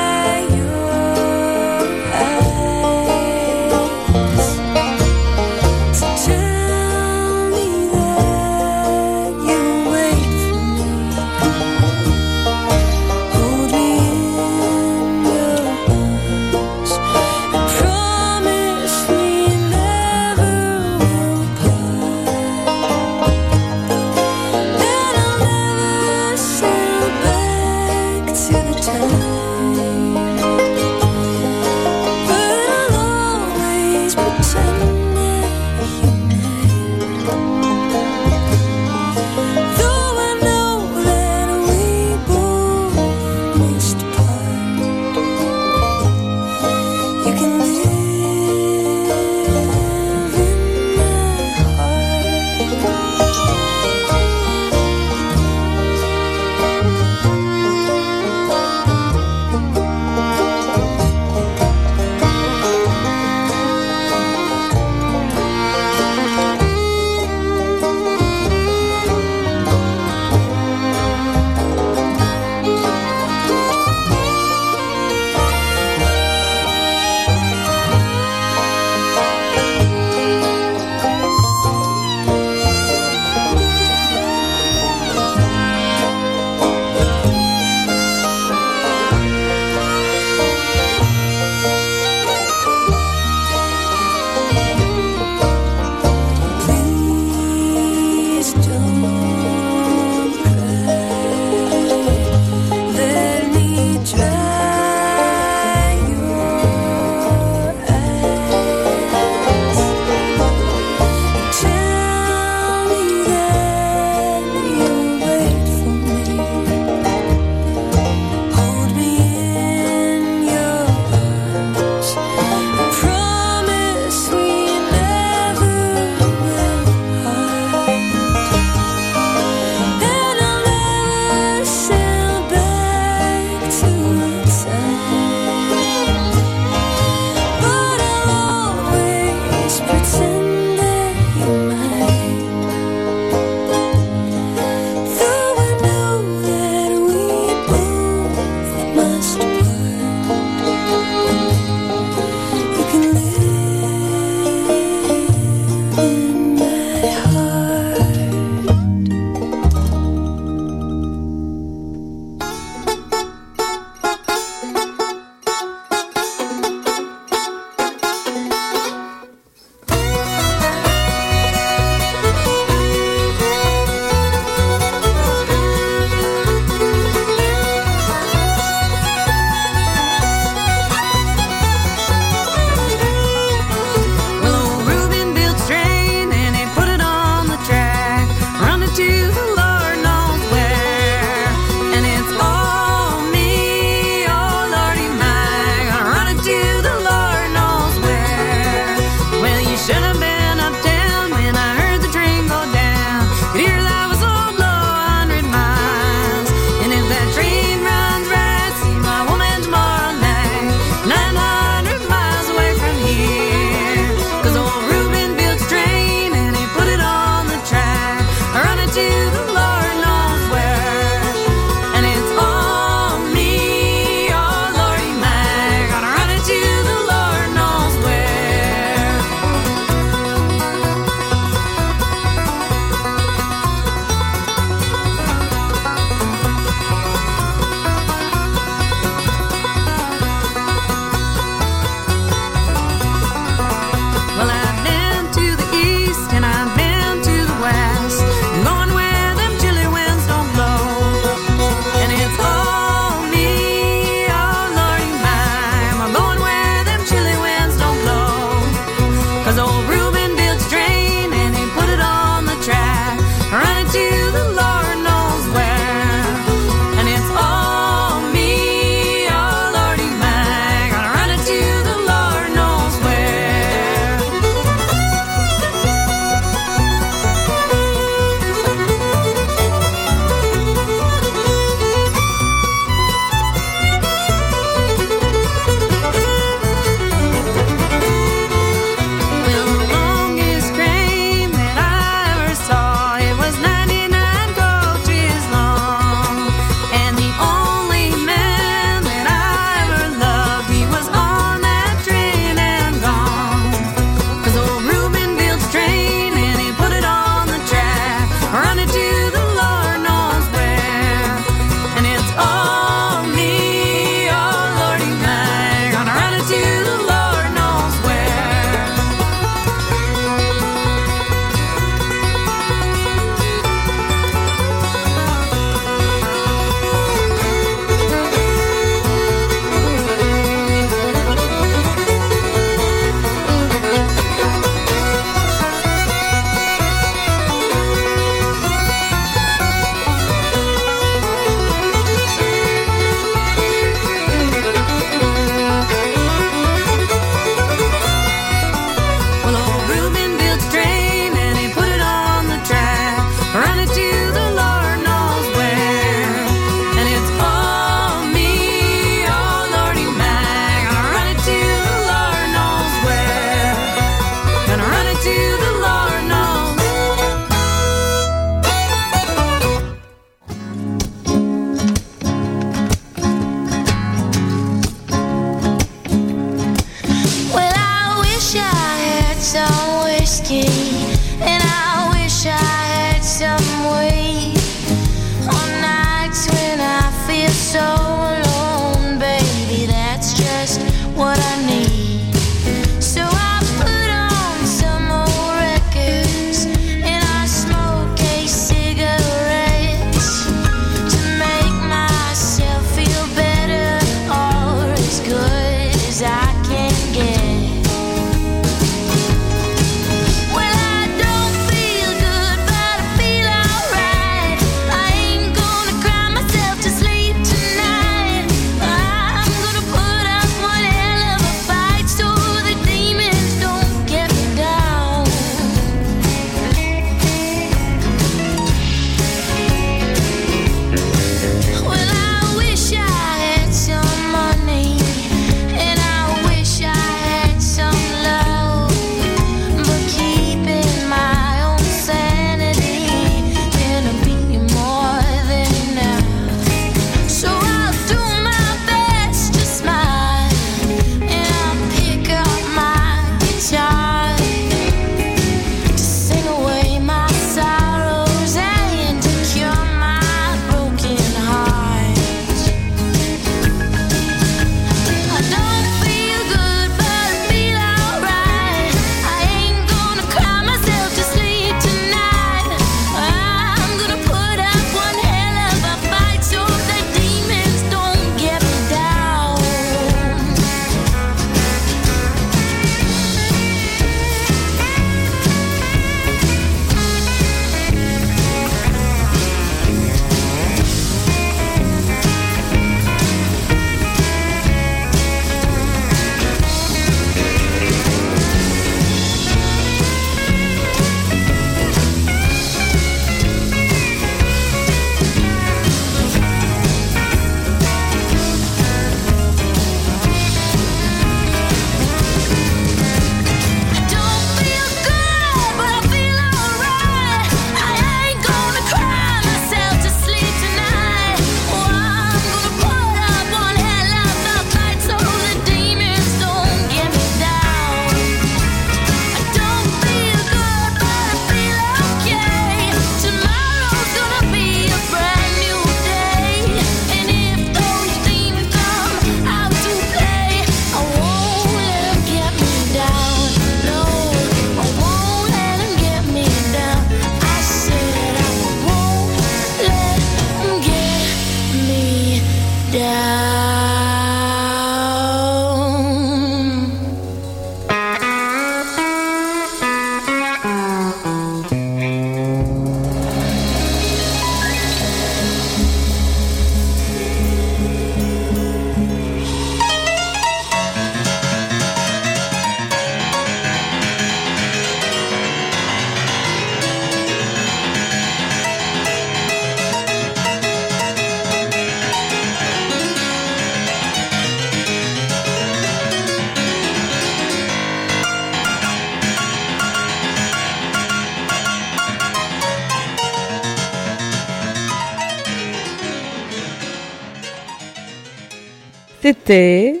[599.44, 600.00] C'était.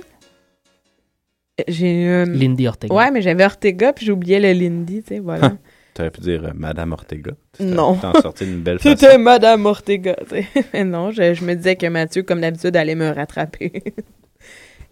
[1.68, 2.24] J'ai eu.
[2.24, 2.94] Lindy Ortega.
[2.94, 5.52] Ouais, mais j'avais Ortega, puis j'oubliais le Lindy, tu sais, voilà.
[5.94, 7.32] T'aurais pu dire euh, Madame Ortega.
[7.56, 7.94] Tu t'en- Non.
[7.96, 8.96] T'en sorti d'une belle façon.
[8.96, 10.46] C'était Madame Ortega, tu sais.
[10.72, 13.84] Mais non, je, je me disais que Mathieu, comme d'habitude, allait me rattraper.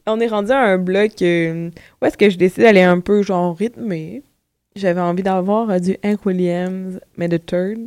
[0.07, 3.23] On est rendu à un bloc euh, où est-ce que je décide d'aller un peu
[3.23, 4.23] genre rythmé.
[4.77, 7.79] J'avais envie d'avoir euh, du Hank Williams, mais de Third.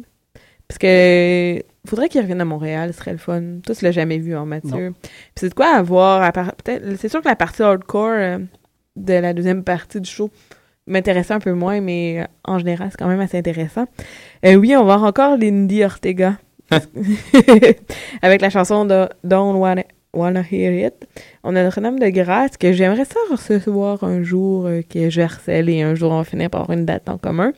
[0.67, 3.41] Parce que faudrait qu'il revienne à Montréal, ce serait le fun.
[3.65, 4.93] Toi, tu l'as jamais vu, hein, Mathieu.
[5.01, 8.37] Puis c'est de quoi avoir à part- peut-être c'est sûr que la partie hardcore euh,
[8.95, 10.29] de la deuxième partie du show
[10.87, 13.85] m'intéressait un peu moins, mais euh, en général, c'est quand même assez intéressant.
[14.45, 16.37] Euh, oui, on va voir encore Lindy Ortega.
[18.21, 19.83] Avec la chanson de Don't Wanna,
[20.13, 21.07] Wanna Hear It.
[21.43, 25.81] On a Notre-Dame de Grâce que j'aimerais ça recevoir un jour, que je harcèle et
[25.81, 27.53] un jour on va finir par avoir une date en commun.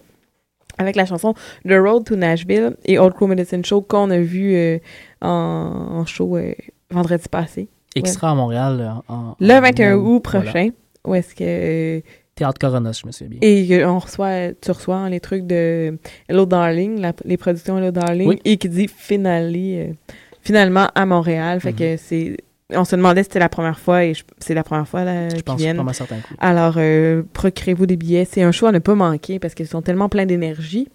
[0.78, 1.34] Avec la chanson
[1.68, 4.78] The Road to Nashville et Old Crow Medicine Show qu'on a vu euh,
[5.22, 6.54] en, en show euh,
[6.92, 7.68] vendredi passé.
[7.96, 8.80] Extra à Montréal.
[8.80, 10.52] euh, En, Le en- 21 août voilà.
[10.52, 10.70] prochain.
[11.06, 12.02] Où est-ce que.
[12.36, 13.50] Théâtre Coronas, je me souviens bien.
[13.50, 15.98] Et on reçoit, tu reçois hein, les trucs de
[16.30, 18.40] Hello Darling, la- les productions Hello Darling, Oui.
[18.46, 19.88] et qui dit finally, euh,
[20.44, 21.60] finalement à Montréal.
[21.62, 21.78] Fait Mhm.
[21.78, 22.38] que c'est.
[22.76, 25.36] On se demandait si c'était la première fois et c'est la première fois là, Je
[25.36, 25.82] qu'ils pense viennent.
[26.40, 28.26] Alors, euh, procurez-vous des billets.
[28.26, 30.90] C'est un show à ne pas manquer parce qu'ils sont tellement pleins d'énergie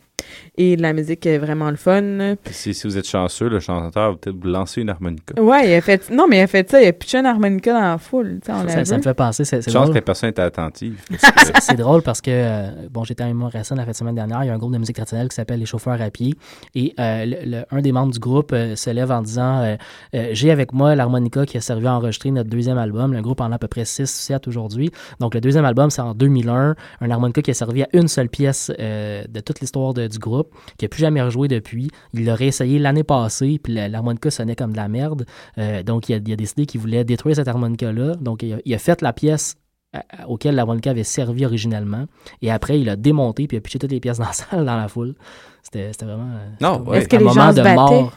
[0.57, 2.37] et la musique est vraiment le fun.
[2.45, 5.41] Puis Si, si vous êtes chanceux, le chanteur va peut-être vous lancer une harmonica.
[5.41, 6.11] Ouais, il a fait.
[6.11, 6.83] Non, mais il a fait ça.
[6.83, 8.41] Il a pitché un harmonica dans la foule.
[8.49, 9.89] on Ça, me fait penser, c'est Chance drôle.
[9.91, 11.01] que la personne était attentive.
[11.61, 14.45] C'est- drôle parce que, euh, bon, j'étais à Morrison la fin de semaine dernière.
[14.45, 16.35] Il y a un groupe de musique traditionnelle qui s'appelle Les Chauffeurs à pied.
[16.75, 19.77] Et euh, le- le- un des membres du groupe euh, se lève en disant euh,
[20.15, 23.13] euh, J'ai avec moi l'harmonica qui a servi à enregistrer notre deuxième album.
[23.13, 24.91] Le groupe en a à peu près 6 ou 7 aujourd'hui.
[25.21, 26.75] Donc, le deuxième album, c'est en 2001.
[27.01, 30.19] Un harmonica qui a servi à une seule pièce euh, de toute l'histoire de- du
[30.19, 31.91] groupe, qui n'a plus jamais rejoué depuis.
[32.15, 35.27] Il l'a réessayé l'année passée, puis l'harmonica sonnait comme de la merde.
[35.59, 38.15] Euh, donc, il a, il a décidé qu'il voulait détruire cette harmonica-là.
[38.21, 39.57] Donc, il a, il a fait la pièce
[39.93, 42.07] à- à- auquel l'harmonica avait servi originellement.
[42.41, 44.65] Et après, il a démonté puis il a pitché toutes les pièces dans la salle,
[44.65, 45.15] dans la foule.
[45.63, 47.07] C'était c'était vraiment euh, Non, c'était ouais.
[47.07, 48.13] Que un les moment gens de mort.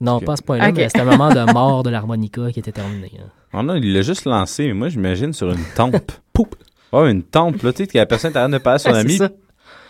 [0.00, 2.72] Non, pas à ce point-là, mais c'était un moment de mort de l'harmonica qui était
[2.72, 3.10] terminé.
[3.20, 3.26] hein.
[3.52, 6.12] Oh non, il l'a juste lancé, mais moi, j'imagine sur une tempe.
[6.32, 6.54] Poup!
[6.92, 9.18] Oh, une tempe, là, tu sais, que la personne t'arrête de passer son ami.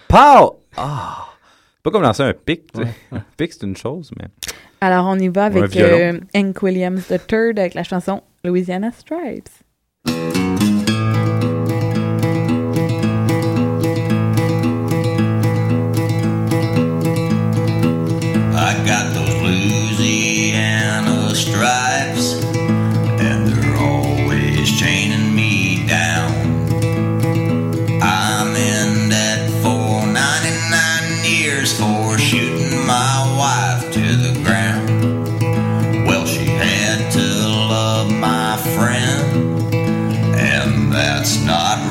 [0.08, 0.58] Pow!
[0.76, 1.28] Ah!
[1.82, 2.88] Pas comme lancer un pic, tu sais.
[3.12, 4.26] Un pic, c'est une chose, mais.
[4.82, 9.48] Alors, on y va avec euh, Hank Williams III avec la chanson Louisiana Stripes.
[18.62, 21.89] I got those Louisiana stripes,
[41.50, 41.89] not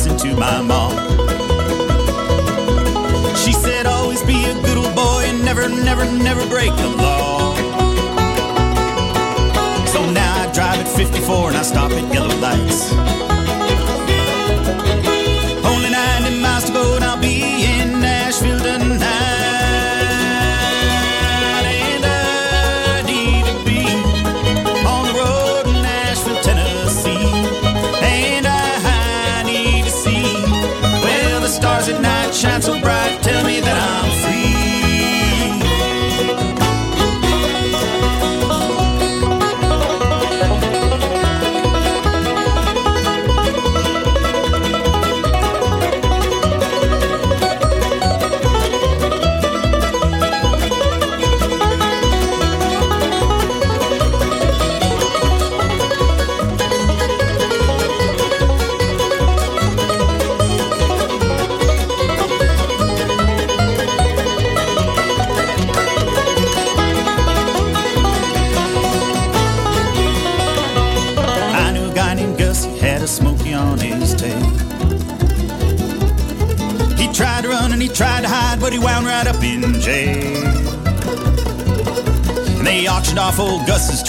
[0.00, 0.79] listen to my mom.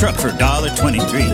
[0.01, 1.30] Truck for $1.23.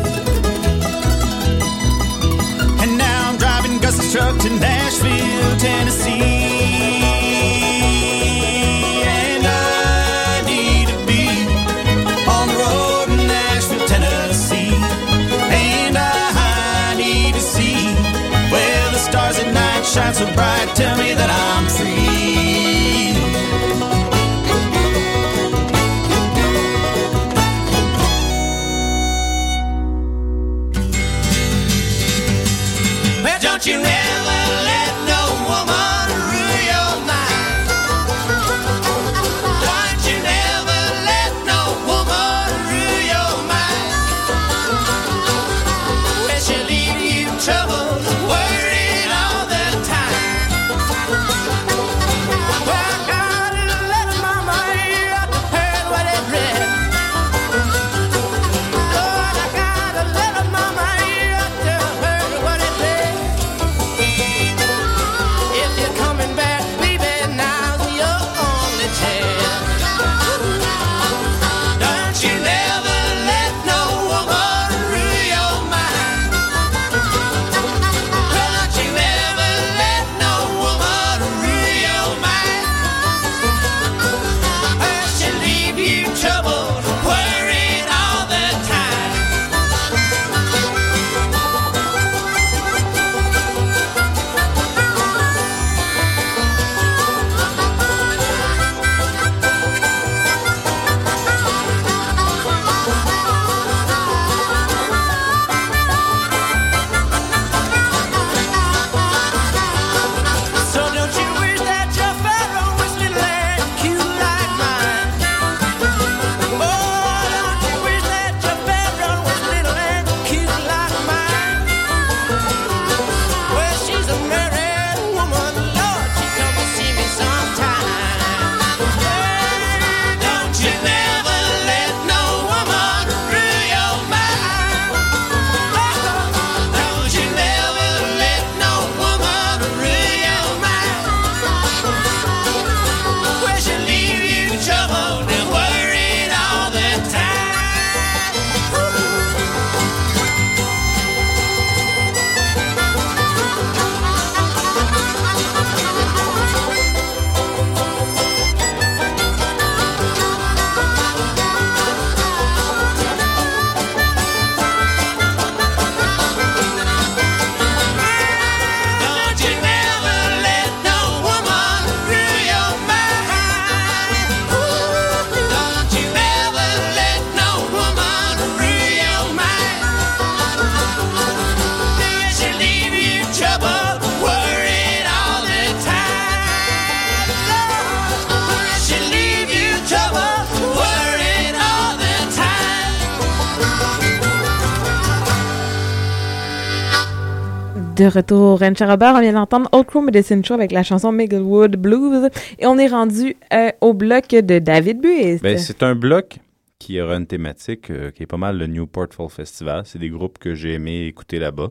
[198.07, 201.11] De retour au Rancher Robert, on vient d'entendre Old Crow Medicine Show avec la chanson
[201.11, 202.29] Minglewood Blues.
[202.57, 205.43] Et on est rendu euh, au bloc de David Buist.
[205.43, 206.37] Ben, c'est un bloc
[206.79, 209.81] qui aura une thématique euh, qui est pas mal le Newport Fall Festival.
[209.83, 211.67] C'est des groupes que j'ai aimé écouter là-bas.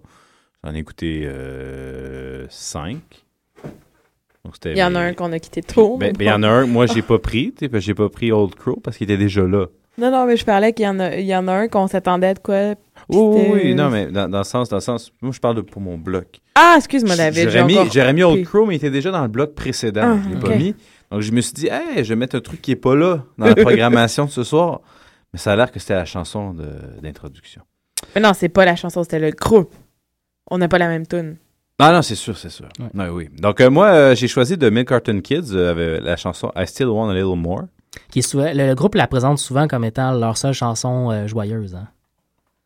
[0.63, 2.99] J'en ai écouté euh, cinq.
[4.45, 5.97] Donc, c'était- Il y en a un qu'on a quitté tôt.
[5.97, 7.55] Ben, ben, il y en a un, moi, j'ai pas pris.
[7.73, 9.69] J'ai pas pris Old Crow parce qu'il était déjà là.
[9.99, 11.87] Non, non, mais je parlais qu'il y en a, il y en a un qu'on
[11.87, 12.75] s'attendait de quoi.
[13.09, 15.61] Oui, oui, non, mais dans, dans le sens, dans le sens, moi, je parle de,
[15.63, 16.41] pour mon bloc.
[16.55, 17.45] Ah, excuse-moi, David.
[17.45, 18.45] j'ai J'aurais mis, encore j'aurais mis Old.
[18.45, 20.03] Crow, mais il était déjà dans le bloc précédent.
[20.05, 20.75] Ah, je l'ai pas mis.
[21.11, 23.25] Donc, je me suis dit, hey, je vais mettre un truc qui est pas là
[23.39, 24.81] dans la programmation de ce soir.
[25.33, 26.55] Mais ça a l'air que c'était la chanson
[27.03, 27.63] d'introduction.
[28.15, 29.75] Mais non, c'est pas la chanson, c'était le groupe.
[30.51, 31.37] On n'a pas la même tune.
[31.79, 32.69] Ah non, c'est sûr, c'est sûr.
[32.95, 33.29] Ouais, oui.
[33.39, 36.67] Donc, euh, moi, euh, j'ai choisi de Milk Carton Kids euh, avec la chanson I
[36.67, 37.65] Still Want a Little More.
[38.11, 41.27] Qui est souvent- le, le groupe la présente souvent comme étant leur seule chanson euh,
[41.27, 41.75] joyeuse.
[41.75, 41.89] Hein.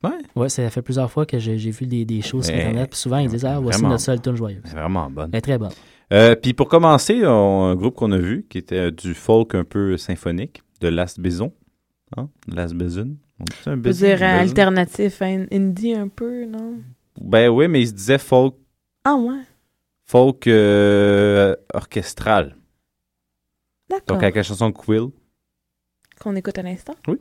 [0.03, 0.17] Ouais.
[0.35, 2.91] Ouais, ça fait plusieurs fois que j'ai vu des, des shows sur Internet.
[2.91, 3.91] Puis souvent, ils disent Ah, voici Vraiment.
[3.93, 4.63] notre seule tune joyeuse.
[4.65, 5.31] C'est vraiment bonne.
[5.33, 5.73] Elle est très bonne.
[6.13, 9.55] Euh, Puis pour commencer, on- un groupe qu'on a vu qui était euh, du folk
[9.55, 11.53] un peu symphonique, de Last Bison.
[12.17, 12.29] Hein?
[12.49, 13.15] Last Bison.
[13.39, 14.07] On dit ça, un bison?
[14.07, 16.75] dire alternatif, hein, indie un peu, non?
[17.21, 18.55] Ben oui, mais il se disait folk,
[19.05, 19.41] Ah ouais,
[20.07, 22.57] folk euh, orchestral.
[23.89, 24.07] d'accord.
[24.17, 25.09] Donc avec la chanson Quill.
[26.21, 26.95] Qu'on écoute à l'instant.
[27.09, 27.19] Oui.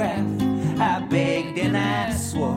[0.00, 0.80] photograph.
[0.80, 2.56] I begged and I swore,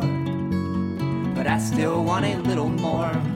[1.36, 3.33] but I still want a little more.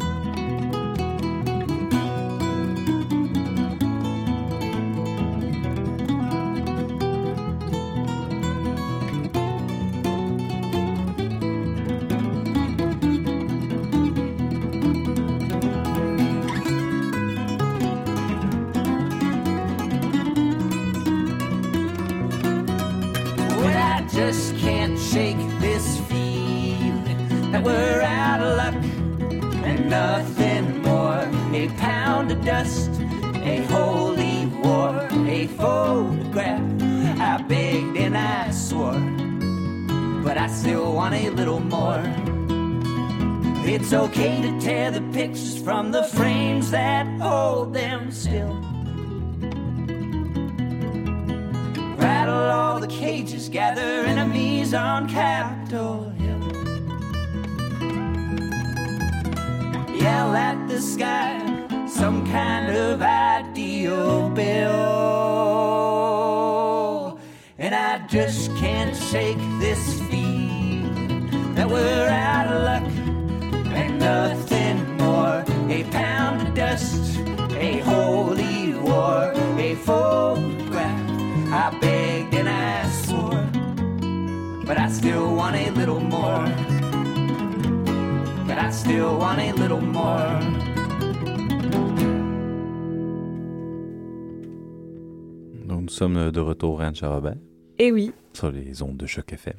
[96.38, 97.35] De retour à Anne Robert
[97.80, 98.11] Eh oui.
[98.34, 99.53] sur les ondes de choc FM.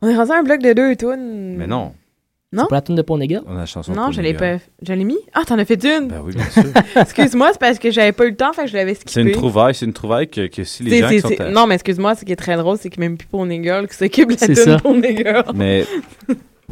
[0.00, 1.56] On est rendu à un bloc de deux tunes.
[1.56, 1.92] Mais non.
[2.50, 2.62] Non?
[2.62, 3.42] C'est pas la tune de Ponega?
[3.46, 4.58] On a la chanson Non, de je l'ai Ponega.
[4.58, 4.64] pas.
[4.82, 5.18] Je l'ai mis?
[5.34, 6.08] Ah, t'en as fait une?
[6.08, 6.62] Ben oui, bien sûr.
[6.96, 9.10] excuse-moi, c'est parce que j'avais pas eu le temps, fait que je l'avais skippé.
[9.12, 11.66] C'est une trouvaille, c'est une trouvaille que, que si les gens qui sont à- Non,
[11.66, 13.86] mais excuse-moi, ce qui est très drôle, c'est qu'il n'y a même plus Pony Girl
[13.86, 15.44] qui s'occupe de la tune Girl.
[15.54, 15.84] Mais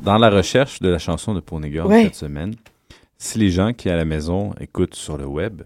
[0.03, 2.05] dans la recherche de la chanson de Pony Girl Ouais.
[2.05, 2.55] cette semaine,
[3.19, 5.61] si les gens qui à la maison écoutent sur le web,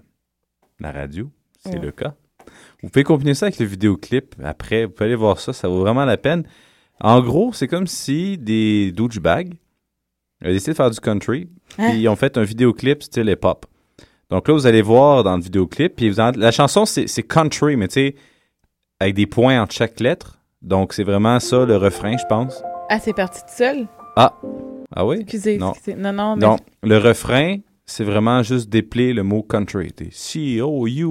[0.80, 1.30] la radio,
[1.64, 1.80] c'est Ouais.
[1.80, 2.14] le cas.
[2.82, 4.85] Vous pouvez combiner ça avec le vidéoclip après.
[4.86, 6.44] Vous pouvez aller voir ça, ça vaut vraiment la peine.
[7.01, 9.55] En gros, c'est comme si des douchebags
[10.43, 11.48] avaient décidé de faire du country,
[11.78, 11.90] Hein?
[11.90, 13.66] puis ils ont fait un vidéoclip style hip-hop.
[14.31, 17.23] Donc là, vous allez voir dans le vidéoclip, puis vous en- la chanson, c'est c'est
[17.23, 18.15] country, mais tu sais,
[19.01, 20.39] avec des points entre chaque lettre.
[20.62, 22.62] Donc c'est vraiment ça le refrain, je pense.
[22.90, 23.86] Ah, c'est parti tout seul?
[24.16, 24.35] Ah.
[24.94, 25.19] Ah oui?
[25.20, 25.73] Excusez, non.
[25.73, 25.97] excusez.
[25.97, 27.57] Non, non, mais- Non, le refrain,
[27.91, 29.91] c'est vraiment juste déplier le mot country.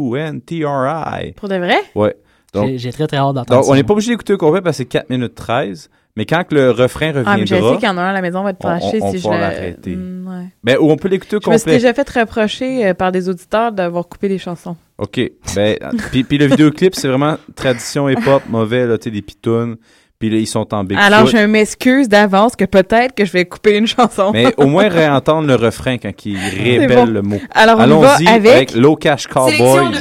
[0.10, 1.34] C-O-U-N-T-R-I.
[1.34, 1.78] Pour de vrai?
[1.96, 2.16] Ouais.
[2.54, 3.72] Donc, J'ai- très très hâte d'entendre ça.
[3.72, 5.90] on n'est pas obligé d'écouter au complet parce que c'est 4 minutes 13.
[6.16, 8.14] Mais quand que le refrain Ah, mais je sais qu'il y en a un à
[8.14, 9.96] la maison va être on- on- fâché on si je pourra le- l'arrêter.
[9.96, 10.46] Mm, ouais.
[10.64, 11.74] ben, ou on peut l'écouter au Je me suis complet.
[11.76, 14.76] déjà fait reprocher euh, par des auditeurs d'avoir coupé des chansons.
[14.98, 15.22] OK.
[15.56, 15.78] Ben,
[16.12, 19.78] puis, puis le vidéoclip, c'est vraiment tradition hip-hop, mauvais, là, tu sais, des pitounes.
[20.20, 21.06] Puis là, ils sont en Bigfoot.
[21.06, 24.32] Alors, je m'excuse d'avance que peut-être que je vais couper une chanson.
[24.34, 27.06] Mais au moins réentendre le refrain quand il répète bon.
[27.06, 27.40] le mot.
[27.52, 29.94] Alors, on y va Allons-y avec- Low Cash Cowboys.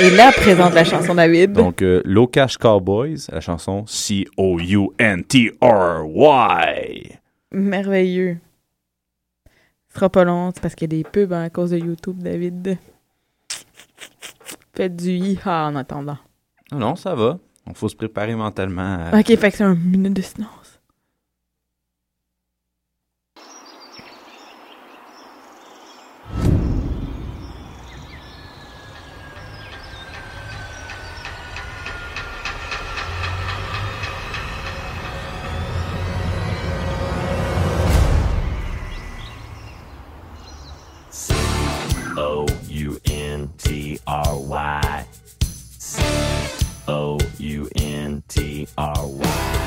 [0.00, 1.52] Et là, présente la chanson David.
[1.52, 5.58] Donc, euh, Low Cash Cowboys, la chanson C-O-U-N-T-R-Y.
[7.52, 8.36] Merveilleux.
[9.88, 11.78] Ce sera pas long, c'est parce qu'il y a des pubs hein, à cause de
[11.78, 12.76] YouTube, David.
[14.74, 16.18] Faites du hi-ha en attendant.
[16.72, 17.38] Non, ça va.
[17.66, 18.98] Il faut se préparer mentalement.
[19.12, 20.80] à- Ok, fait que c'est un minute de silence.
[42.16, 44.73] O U N T R Y.
[48.78, 49.63] are wild.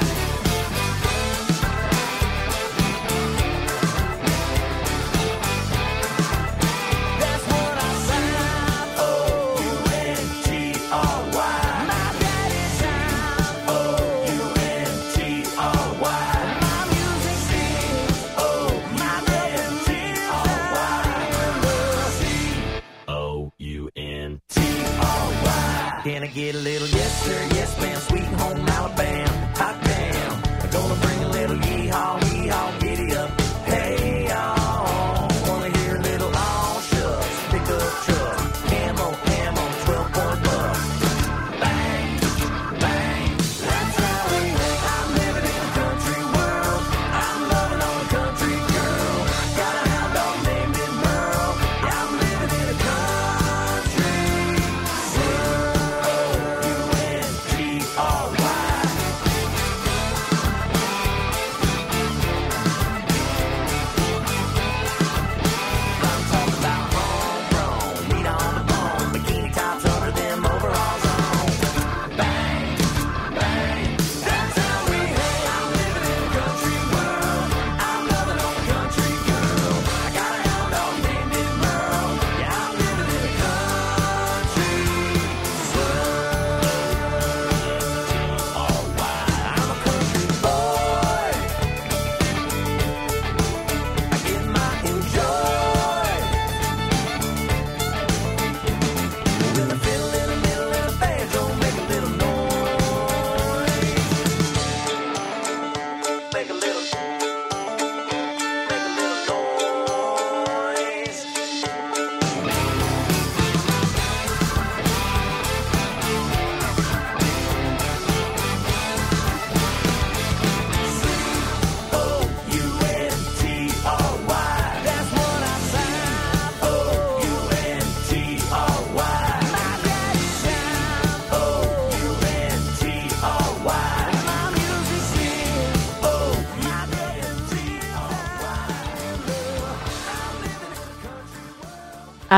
[26.07, 29.26] Can I get a little yes sir, yes ma'am, sweet home Alabama,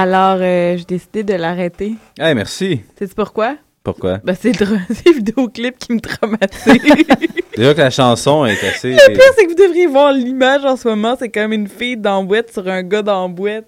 [0.01, 1.95] Alors, euh, j'ai décidé de l'arrêter.
[2.17, 2.79] Hey, merci.
[2.97, 3.57] Sais-tu pourquoi?
[3.83, 4.19] Pourquoi?
[4.23, 6.73] Ben, c'est le dra- c'est le vidéoclip qui me traumatise.
[7.57, 8.91] Déjà que la chanson est assez.
[8.93, 11.17] Le pire, c'est que vous devriez voir l'image en ce moment.
[11.19, 13.65] C'est comme une fille dans boîte sur un gars dans boîte.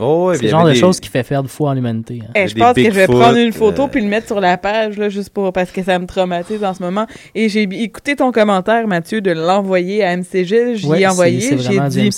[0.00, 2.20] Oh, ouais, C'est le genre de des- choses qui fait faire de foi en l'humanité.
[2.34, 2.46] hein.
[2.46, 4.98] Je pense que je vais prendre une photo euh, puis le mettre sur la page,
[4.98, 7.06] là, juste pour, parce que ça me traumatise en ce moment.
[7.34, 10.76] Et j'ai écouté ton commentaire, Mathieu, de l'envoyer à MCG.
[10.76, 11.40] J'y Ouais, ai envoyé.
[11.40, 12.10] J'ai dit,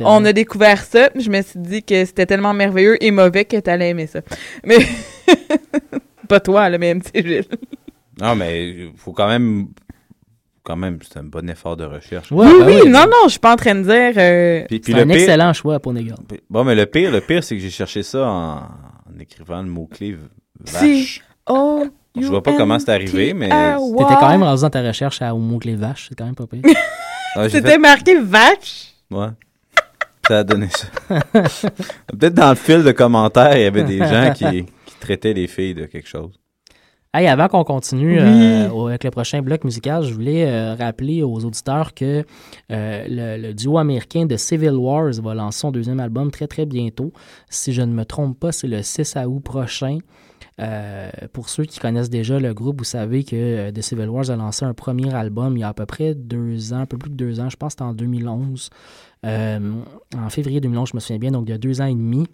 [0.00, 1.10] on a découvert ça.
[1.18, 4.20] Je me suis dit que c'était tellement merveilleux et mauvais que t'allais aimer ça.
[4.64, 4.76] Mais,
[6.28, 7.44] pas toi, là, mais MCG.
[8.20, 9.66] Non, mais il faut quand même.
[10.64, 12.28] Quand même, c'est un bon effort de recherche.
[12.30, 14.12] oui, oui, non, non, je suis pas en train de dire.
[14.16, 16.16] euh, Puis, puis C'est un pire- excellent choix pour Négal.
[16.48, 19.68] Bon, mais le pire, le pire, c'est que j'ai cherché ça en, en écrivant le
[19.68, 20.16] mot-clé
[20.60, 20.80] vache.
[20.82, 21.20] Si.
[21.50, 21.84] Oh,
[22.18, 23.50] Je vois pas comment c'est arrivé, mais.
[23.50, 26.46] T'étais quand même rendu dans ta recherche à, au mot-clé vache, c'est quand même pas
[26.46, 26.62] pire.
[27.50, 28.94] C'était marqué vache.
[29.10, 29.28] Ouais.
[30.26, 30.86] Ça a donné ça.
[32.18, 35.46] Peut-être dans le fil de commentaires, il y avait des gens qui, qui traitaient les
[35.46, 36.32] filles de quelque chose.
[37.16, 38.26] Hey, avant qu'on continue Oui.
[38.26, 42.24] euh, avec le prochain bloc musical, je voulais euh, rappeler aux auditeurs que
[42.72, 46.66] euh, le, le duo américain de Civil Wars va lancer son deuxième album très très
[46.66, 47.12] bientôt.
[47.48, 49.98] Si je ne me trompe pas, c'est le 6 août prochain.
[51.32, 54.64] Pour ceux qui connaissent déjà le groupe, vous savez que The Civil Wars a lancé
[54.64, 57.16] un premier album il y a à peu près deux ans, un peu plus que
[57.16, 58.70] deux ans, je pense que c'était en 2011.
[59.24, 59.58] Euh,
[60.16, 62.26] en février 2011, je me souviens bien, donc il y a deux ans et demi.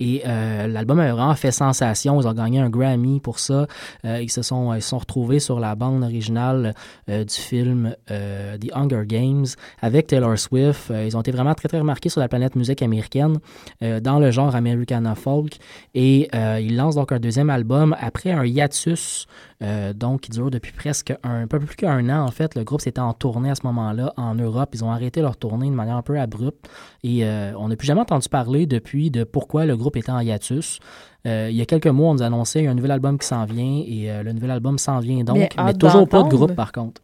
[0.00, 2.20] Et euh, l'album a vraiment fait sensation.
[2.20, 3.66] Ils ont gagné un Grammy pour ça.
[4.04, 6.74] Euh, ils, se sont, ils sont retrouvés sur la bande originale
[7.08, 9.46] euh, du film The Hunger Games
[9.80, 10.90] avec Taylor Swift.
[10.90, 13.38] Ils ont été vraiment très, très remarqués sur la planète musique américaine
[13.80, 15.58] dans le genre Americana Folk.
[15.94, 19.26] Et ils lancent donc un deuxième album après un hiatus
[19.62, 22.24] euh, donc qui dure depuis presque un, un peu plus qu'un an.
[22.24, 24.70] En fait, le groupe s'était en tournée à ce moment-là en Europe.
[24.74, 26.68] Ils ont arrêté leur tournée de manière un peu abrupte.
[27.02, 30.20] Et euh, on n'a plus jamais entendu parler depuis de pourquoi le groupe était en
[30.20, 30.80] hiatus.
[31.26, 33.82] Euh, il y a quelques mois, on nous annonçait un nouvel album qui s'en vient
[33.86, 37.02] et le nouvel album s'en vient donc, Mais toujours pas de groupe par contre.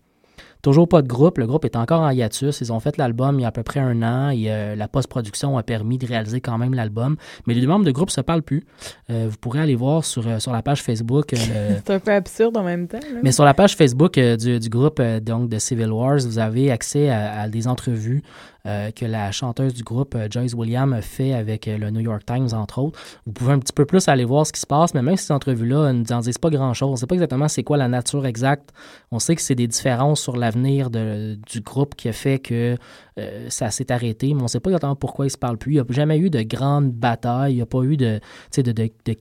[0.66, 1.38] Toujours pas de groupe.
[1.38, 2.60] Le groupe est encore en hiatus.
[2.60, 4.88] Ils ont fait l'album il y a à peu près un an et euh, la
[4.88, 7.14] post-production a permis de réaliser quand même l'album.
[7.46, 8.64] Mais les deux membres de groupe se parlent plus.
[9.08, 11.34] Euh, vous pourrez aller voir sur, euh, sur la page Facebook.
[11.34, 12.98] euh, C'est un peu absurde en même temps.
[12.98, 13.20] là.
[13.22, 17.10] mais sur la page Facebook du, du groupe donc de Civil Wars, vous avez accès
[17.10, 18.24] à, à des entrevues
[18.66, 22.00] euh, que la chanteuse du groupe, euh, Joyce Williams, a fait avec euh, le New
[22.00, 22.98] York Times, entre autres.
[23.26, 25.26] Vous pouvez un petit peu plus aller voir ce qui se passe, mais même si
[25.26, 27.76] ces entrevues-là ne nous en disent pas grand-chose, on ne sait pas exactement c'est quoi
[27.76, 28.70] la nature exacte.
[29.10, 32.76] On sait que c'est des différences sur l'avenir du groupe qui a fait que
[33.18, 35.72] euh, ça s'est arrêté, mais on ne sait pas exactement pourquoi ils se parlent plus.
[35.72, 38.20] Il n'y a jamais eu de grande bataille, il n'y a pas eu de,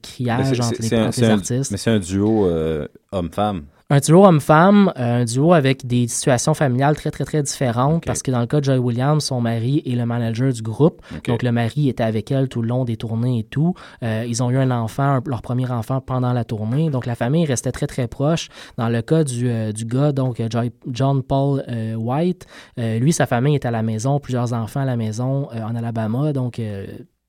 [0.02, 1.70] criage entre les, un- artistes.
[1.70, 3.62] Mais c'est un duo euh, homme-femme.
[3.88, 8.32] Un duo homme-femme, un duo avec des situations familiales très, très, très différentes parce que
[8.32, 11.00] dans le cas de Joy Williams, son mari est le manager du groupe.
[11.28, 13.74] Donc, le mari était avec elle tout le long des tournées et tout.
[14.02, 16.90] Euh, ils ont eu un enfant, leur premier enfant pendant la tournée.
[16.90, 18.48] Donc, la famille restait très, très proche.
[18.76, 22.44] Dans le cas du, euh, du gars, donc euh, Joy- John Paul euh, White,
[22.76, 26.32] lui, sa famille est à la maison, plusieurs enfants à la maison en Alabama.
[26.32, 26.86] Donc, euh,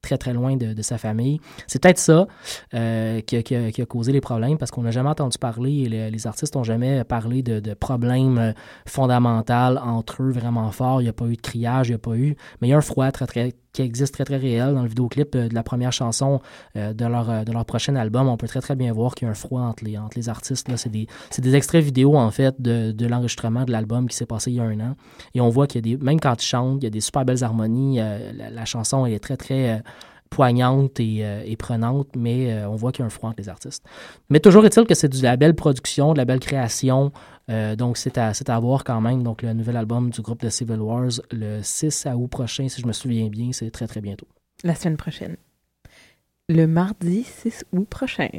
[0.07, 1.39] très très loin de, sa famille.
[1.67, 2.27] C'est peut-être ça
[2.73, 6.63] euh, qui, a, causé les problèmes parce qu'on n'a jamais entendu parler les artistes n'ont
[6.63, 8.51] jamais parlé de, de problèmes euh,
[8.85, 11.01] fondamentaux entre eux vraiment forts.
[11.01, 12.35] Il n'y a pas eu de criage, il n'y a pas eu.
[12.61, 14.89] Mais il y a un froid très, très, qui existe très très réel dans le
[14.89, 16.41] vidéoclip euh, de la première chanson
[16.75, 18.27] euh, de, leur, euh, de leur prochain album.
[18.27, 20.29] On peut très très bien voir qu'il y a un froid entre les, entre les
[20.29, 20.67] artistes.
[20.75, 24.51] C'est des, des extraits vidéo en fait de, de l'enregistrement de l'album qui s'est passé
[24.51, 24.95] il y a un an.
[25.35, 27.01] Et on voit qu'il y a des, même quand ils chantent, il y a des
[27.01, 27.99] super belles harmonies.
[27.99, 29.83] la, chanson elle est très très
[30.29, 33.83] poignante et, et prenante, mais on voit qu'il y a un froid entre les artistes.
[34.29, 37.11] Mais toujours est-il que c'est de la belle production, de la belle création,
[37.49, 39.23] euh, donc c'est à, c'est à voir quand même.
[39.23, 42.87] Donc le nouvel album du groupe de Civil Wars, le 6 août prochain, si je
[42.87, 44.27] me souviens bien, c'est très très bientôt.
[44.63, 45.37] La semaine prochaine.
[46.49, 48.29] Le mardi 6 août prochain.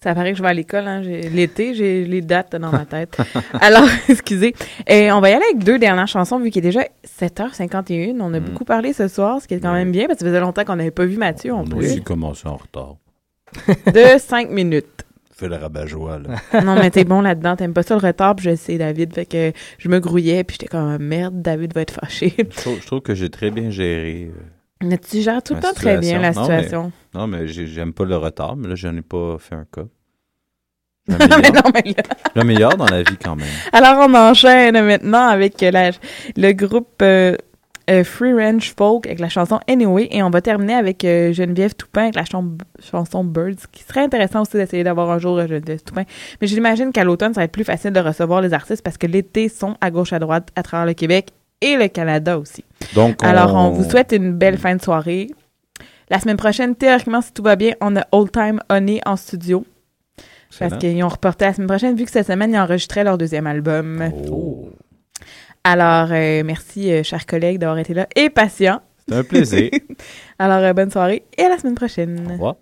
[0.00, 1.02] Ça paraît que je vais à l'école, hein.
[1.02, 3.18] j'ai- L'été, j'ai les dates dans ma tête.
[3.60, 4.54] Alors, excusez.
[4.86, 8.16] Et on va y aller avec deux dernières chansons, vu qu'il est déjà 7h51.
[8.20, 10.30] On a beaucoup parlé ce soir, ce qui est quand même bien, parce que ça
[10.30, 11.86] faisait longtemps qu'on n'avait pas vu Mathieu en On a plus.
[11.86, 12.94] aussi commencé en retard.
[13.86, 15.04] De 5 minutes.
[15.38, 16.62] Fais le rabat-joie, là.
[16.64, 17.54] Non, mais t'es bon là-dedans.
[17.54, 19.14] T'aimes pas ça le retard, puis je sais, David.
[19.14, 22.34] Fait que je me grouillais, puis j'étais comme, merde, David va être fâché.
[22.36, 24.32] Je trouve, je trouve que j'ai très bien géré.
[24.34, 26.92] euh, Mais tu gères tout le temps très bien la Non, mais- situation.
[27.14, 29.84] Non, mais, j'ai- j'aime pas le retard, mais là, j'en ai pas fait un cas.
[31.08, 31.16] mais
[31.50, 32.02] non, mais là-
[32.34, 33.46] Le meilleur dans la vie, quand même.
[33.72, 35.92] Alors, on enchaîne maintenant avec la-
[36.36, 37.34] le groupe euh,
[37.88, 40.08] euh, Free Range Folk avec la chanson Anyway.
[40.10, 44.42] Et on va terminer avec euh, Geneviève Toupin avec la chanson Birds, qui serait intéressant
[44.42, 46.04] aussi d'essayer d'avoir un jour euh, Geneviève Toupin.
[46.40, 49.06] Mais j'imagine qu'à l'automne, ça va être plus facile de recevoir les artistes parce que
[49.06, 52.64] l'été sont à gauche, à droite, à travers le Québec et le Canada aussi.
[52.94, 53.22] Donc.
[53.24, 55.28] Alors, on vous souhaite une belle fin de soirée.
[56.10, 59.64] La semaine prochaine, théoriquement, si tout va bien, on a Old Time Honey en studio.
[60.58, 63.46] Parce qu'ils ont reporté la semaine prochaine, vu que cette semaine, ils enregistraient leur deuxième
[63.46, 64.10] album.
[64.30, 64.70] Oh.
[65.70, 68.80] Alors, euh, merci, euh, chers collègues, d'avoir été là et patients.
[69.06, 69.68] C'est un plaisir.
[70.38, 72.26] Alors, euh, bonne soirée et à la semaine prochaine.
[72.26, 72.56] Au revoir.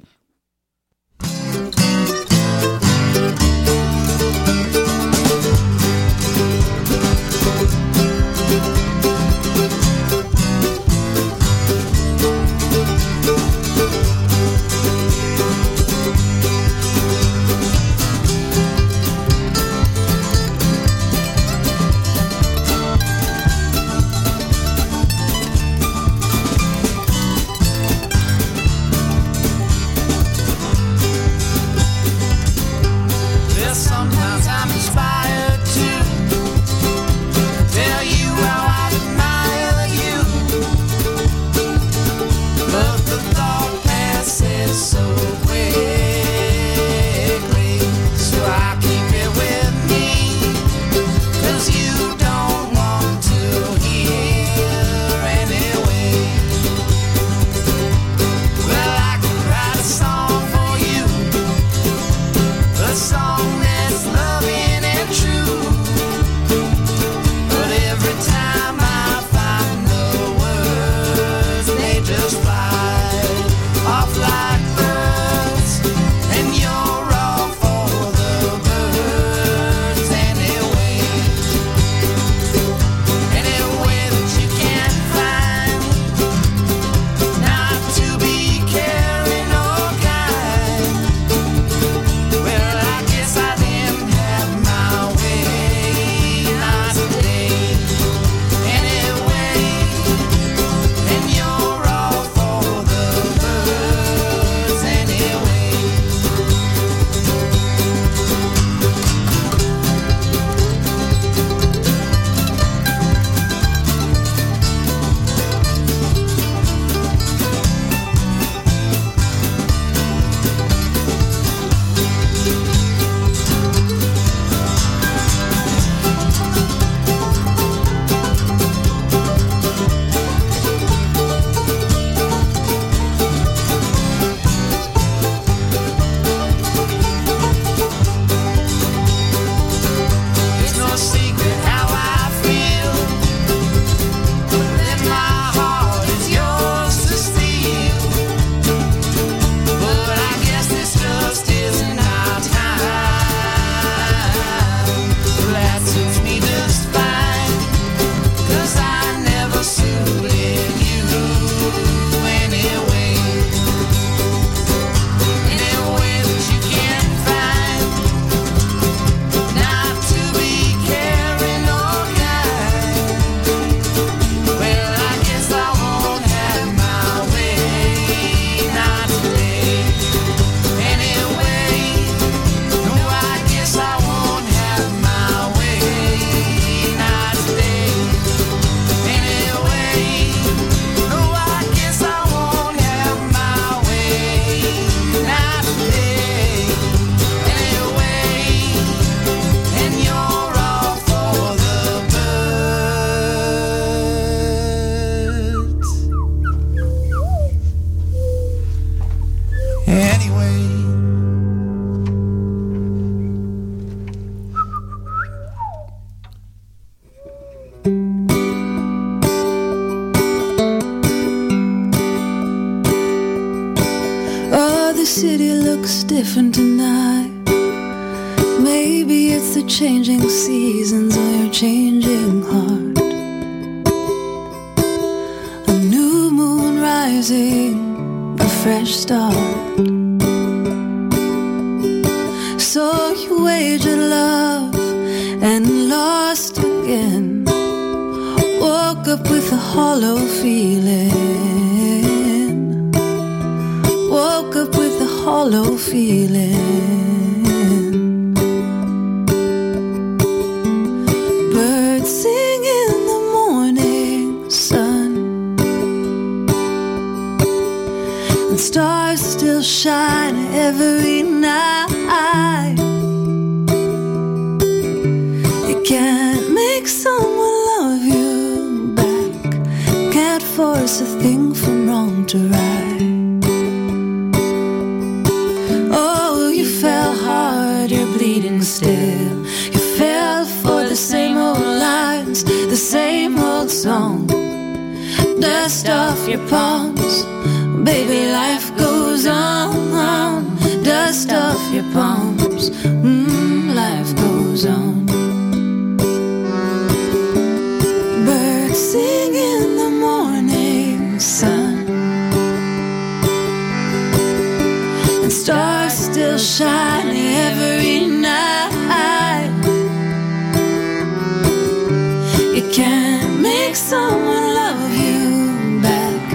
[323.90, 326.30] someone love you back.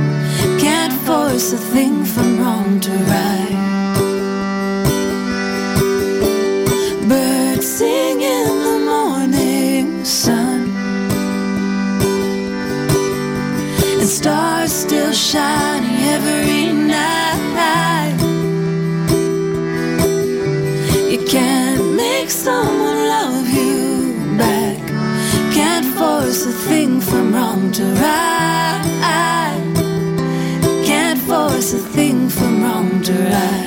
[0.57, 2.31] Can't force a thing from
[27.52, 28.82] wrong to right.
[30.86, 33.60] Can't force a thing from wrong to right.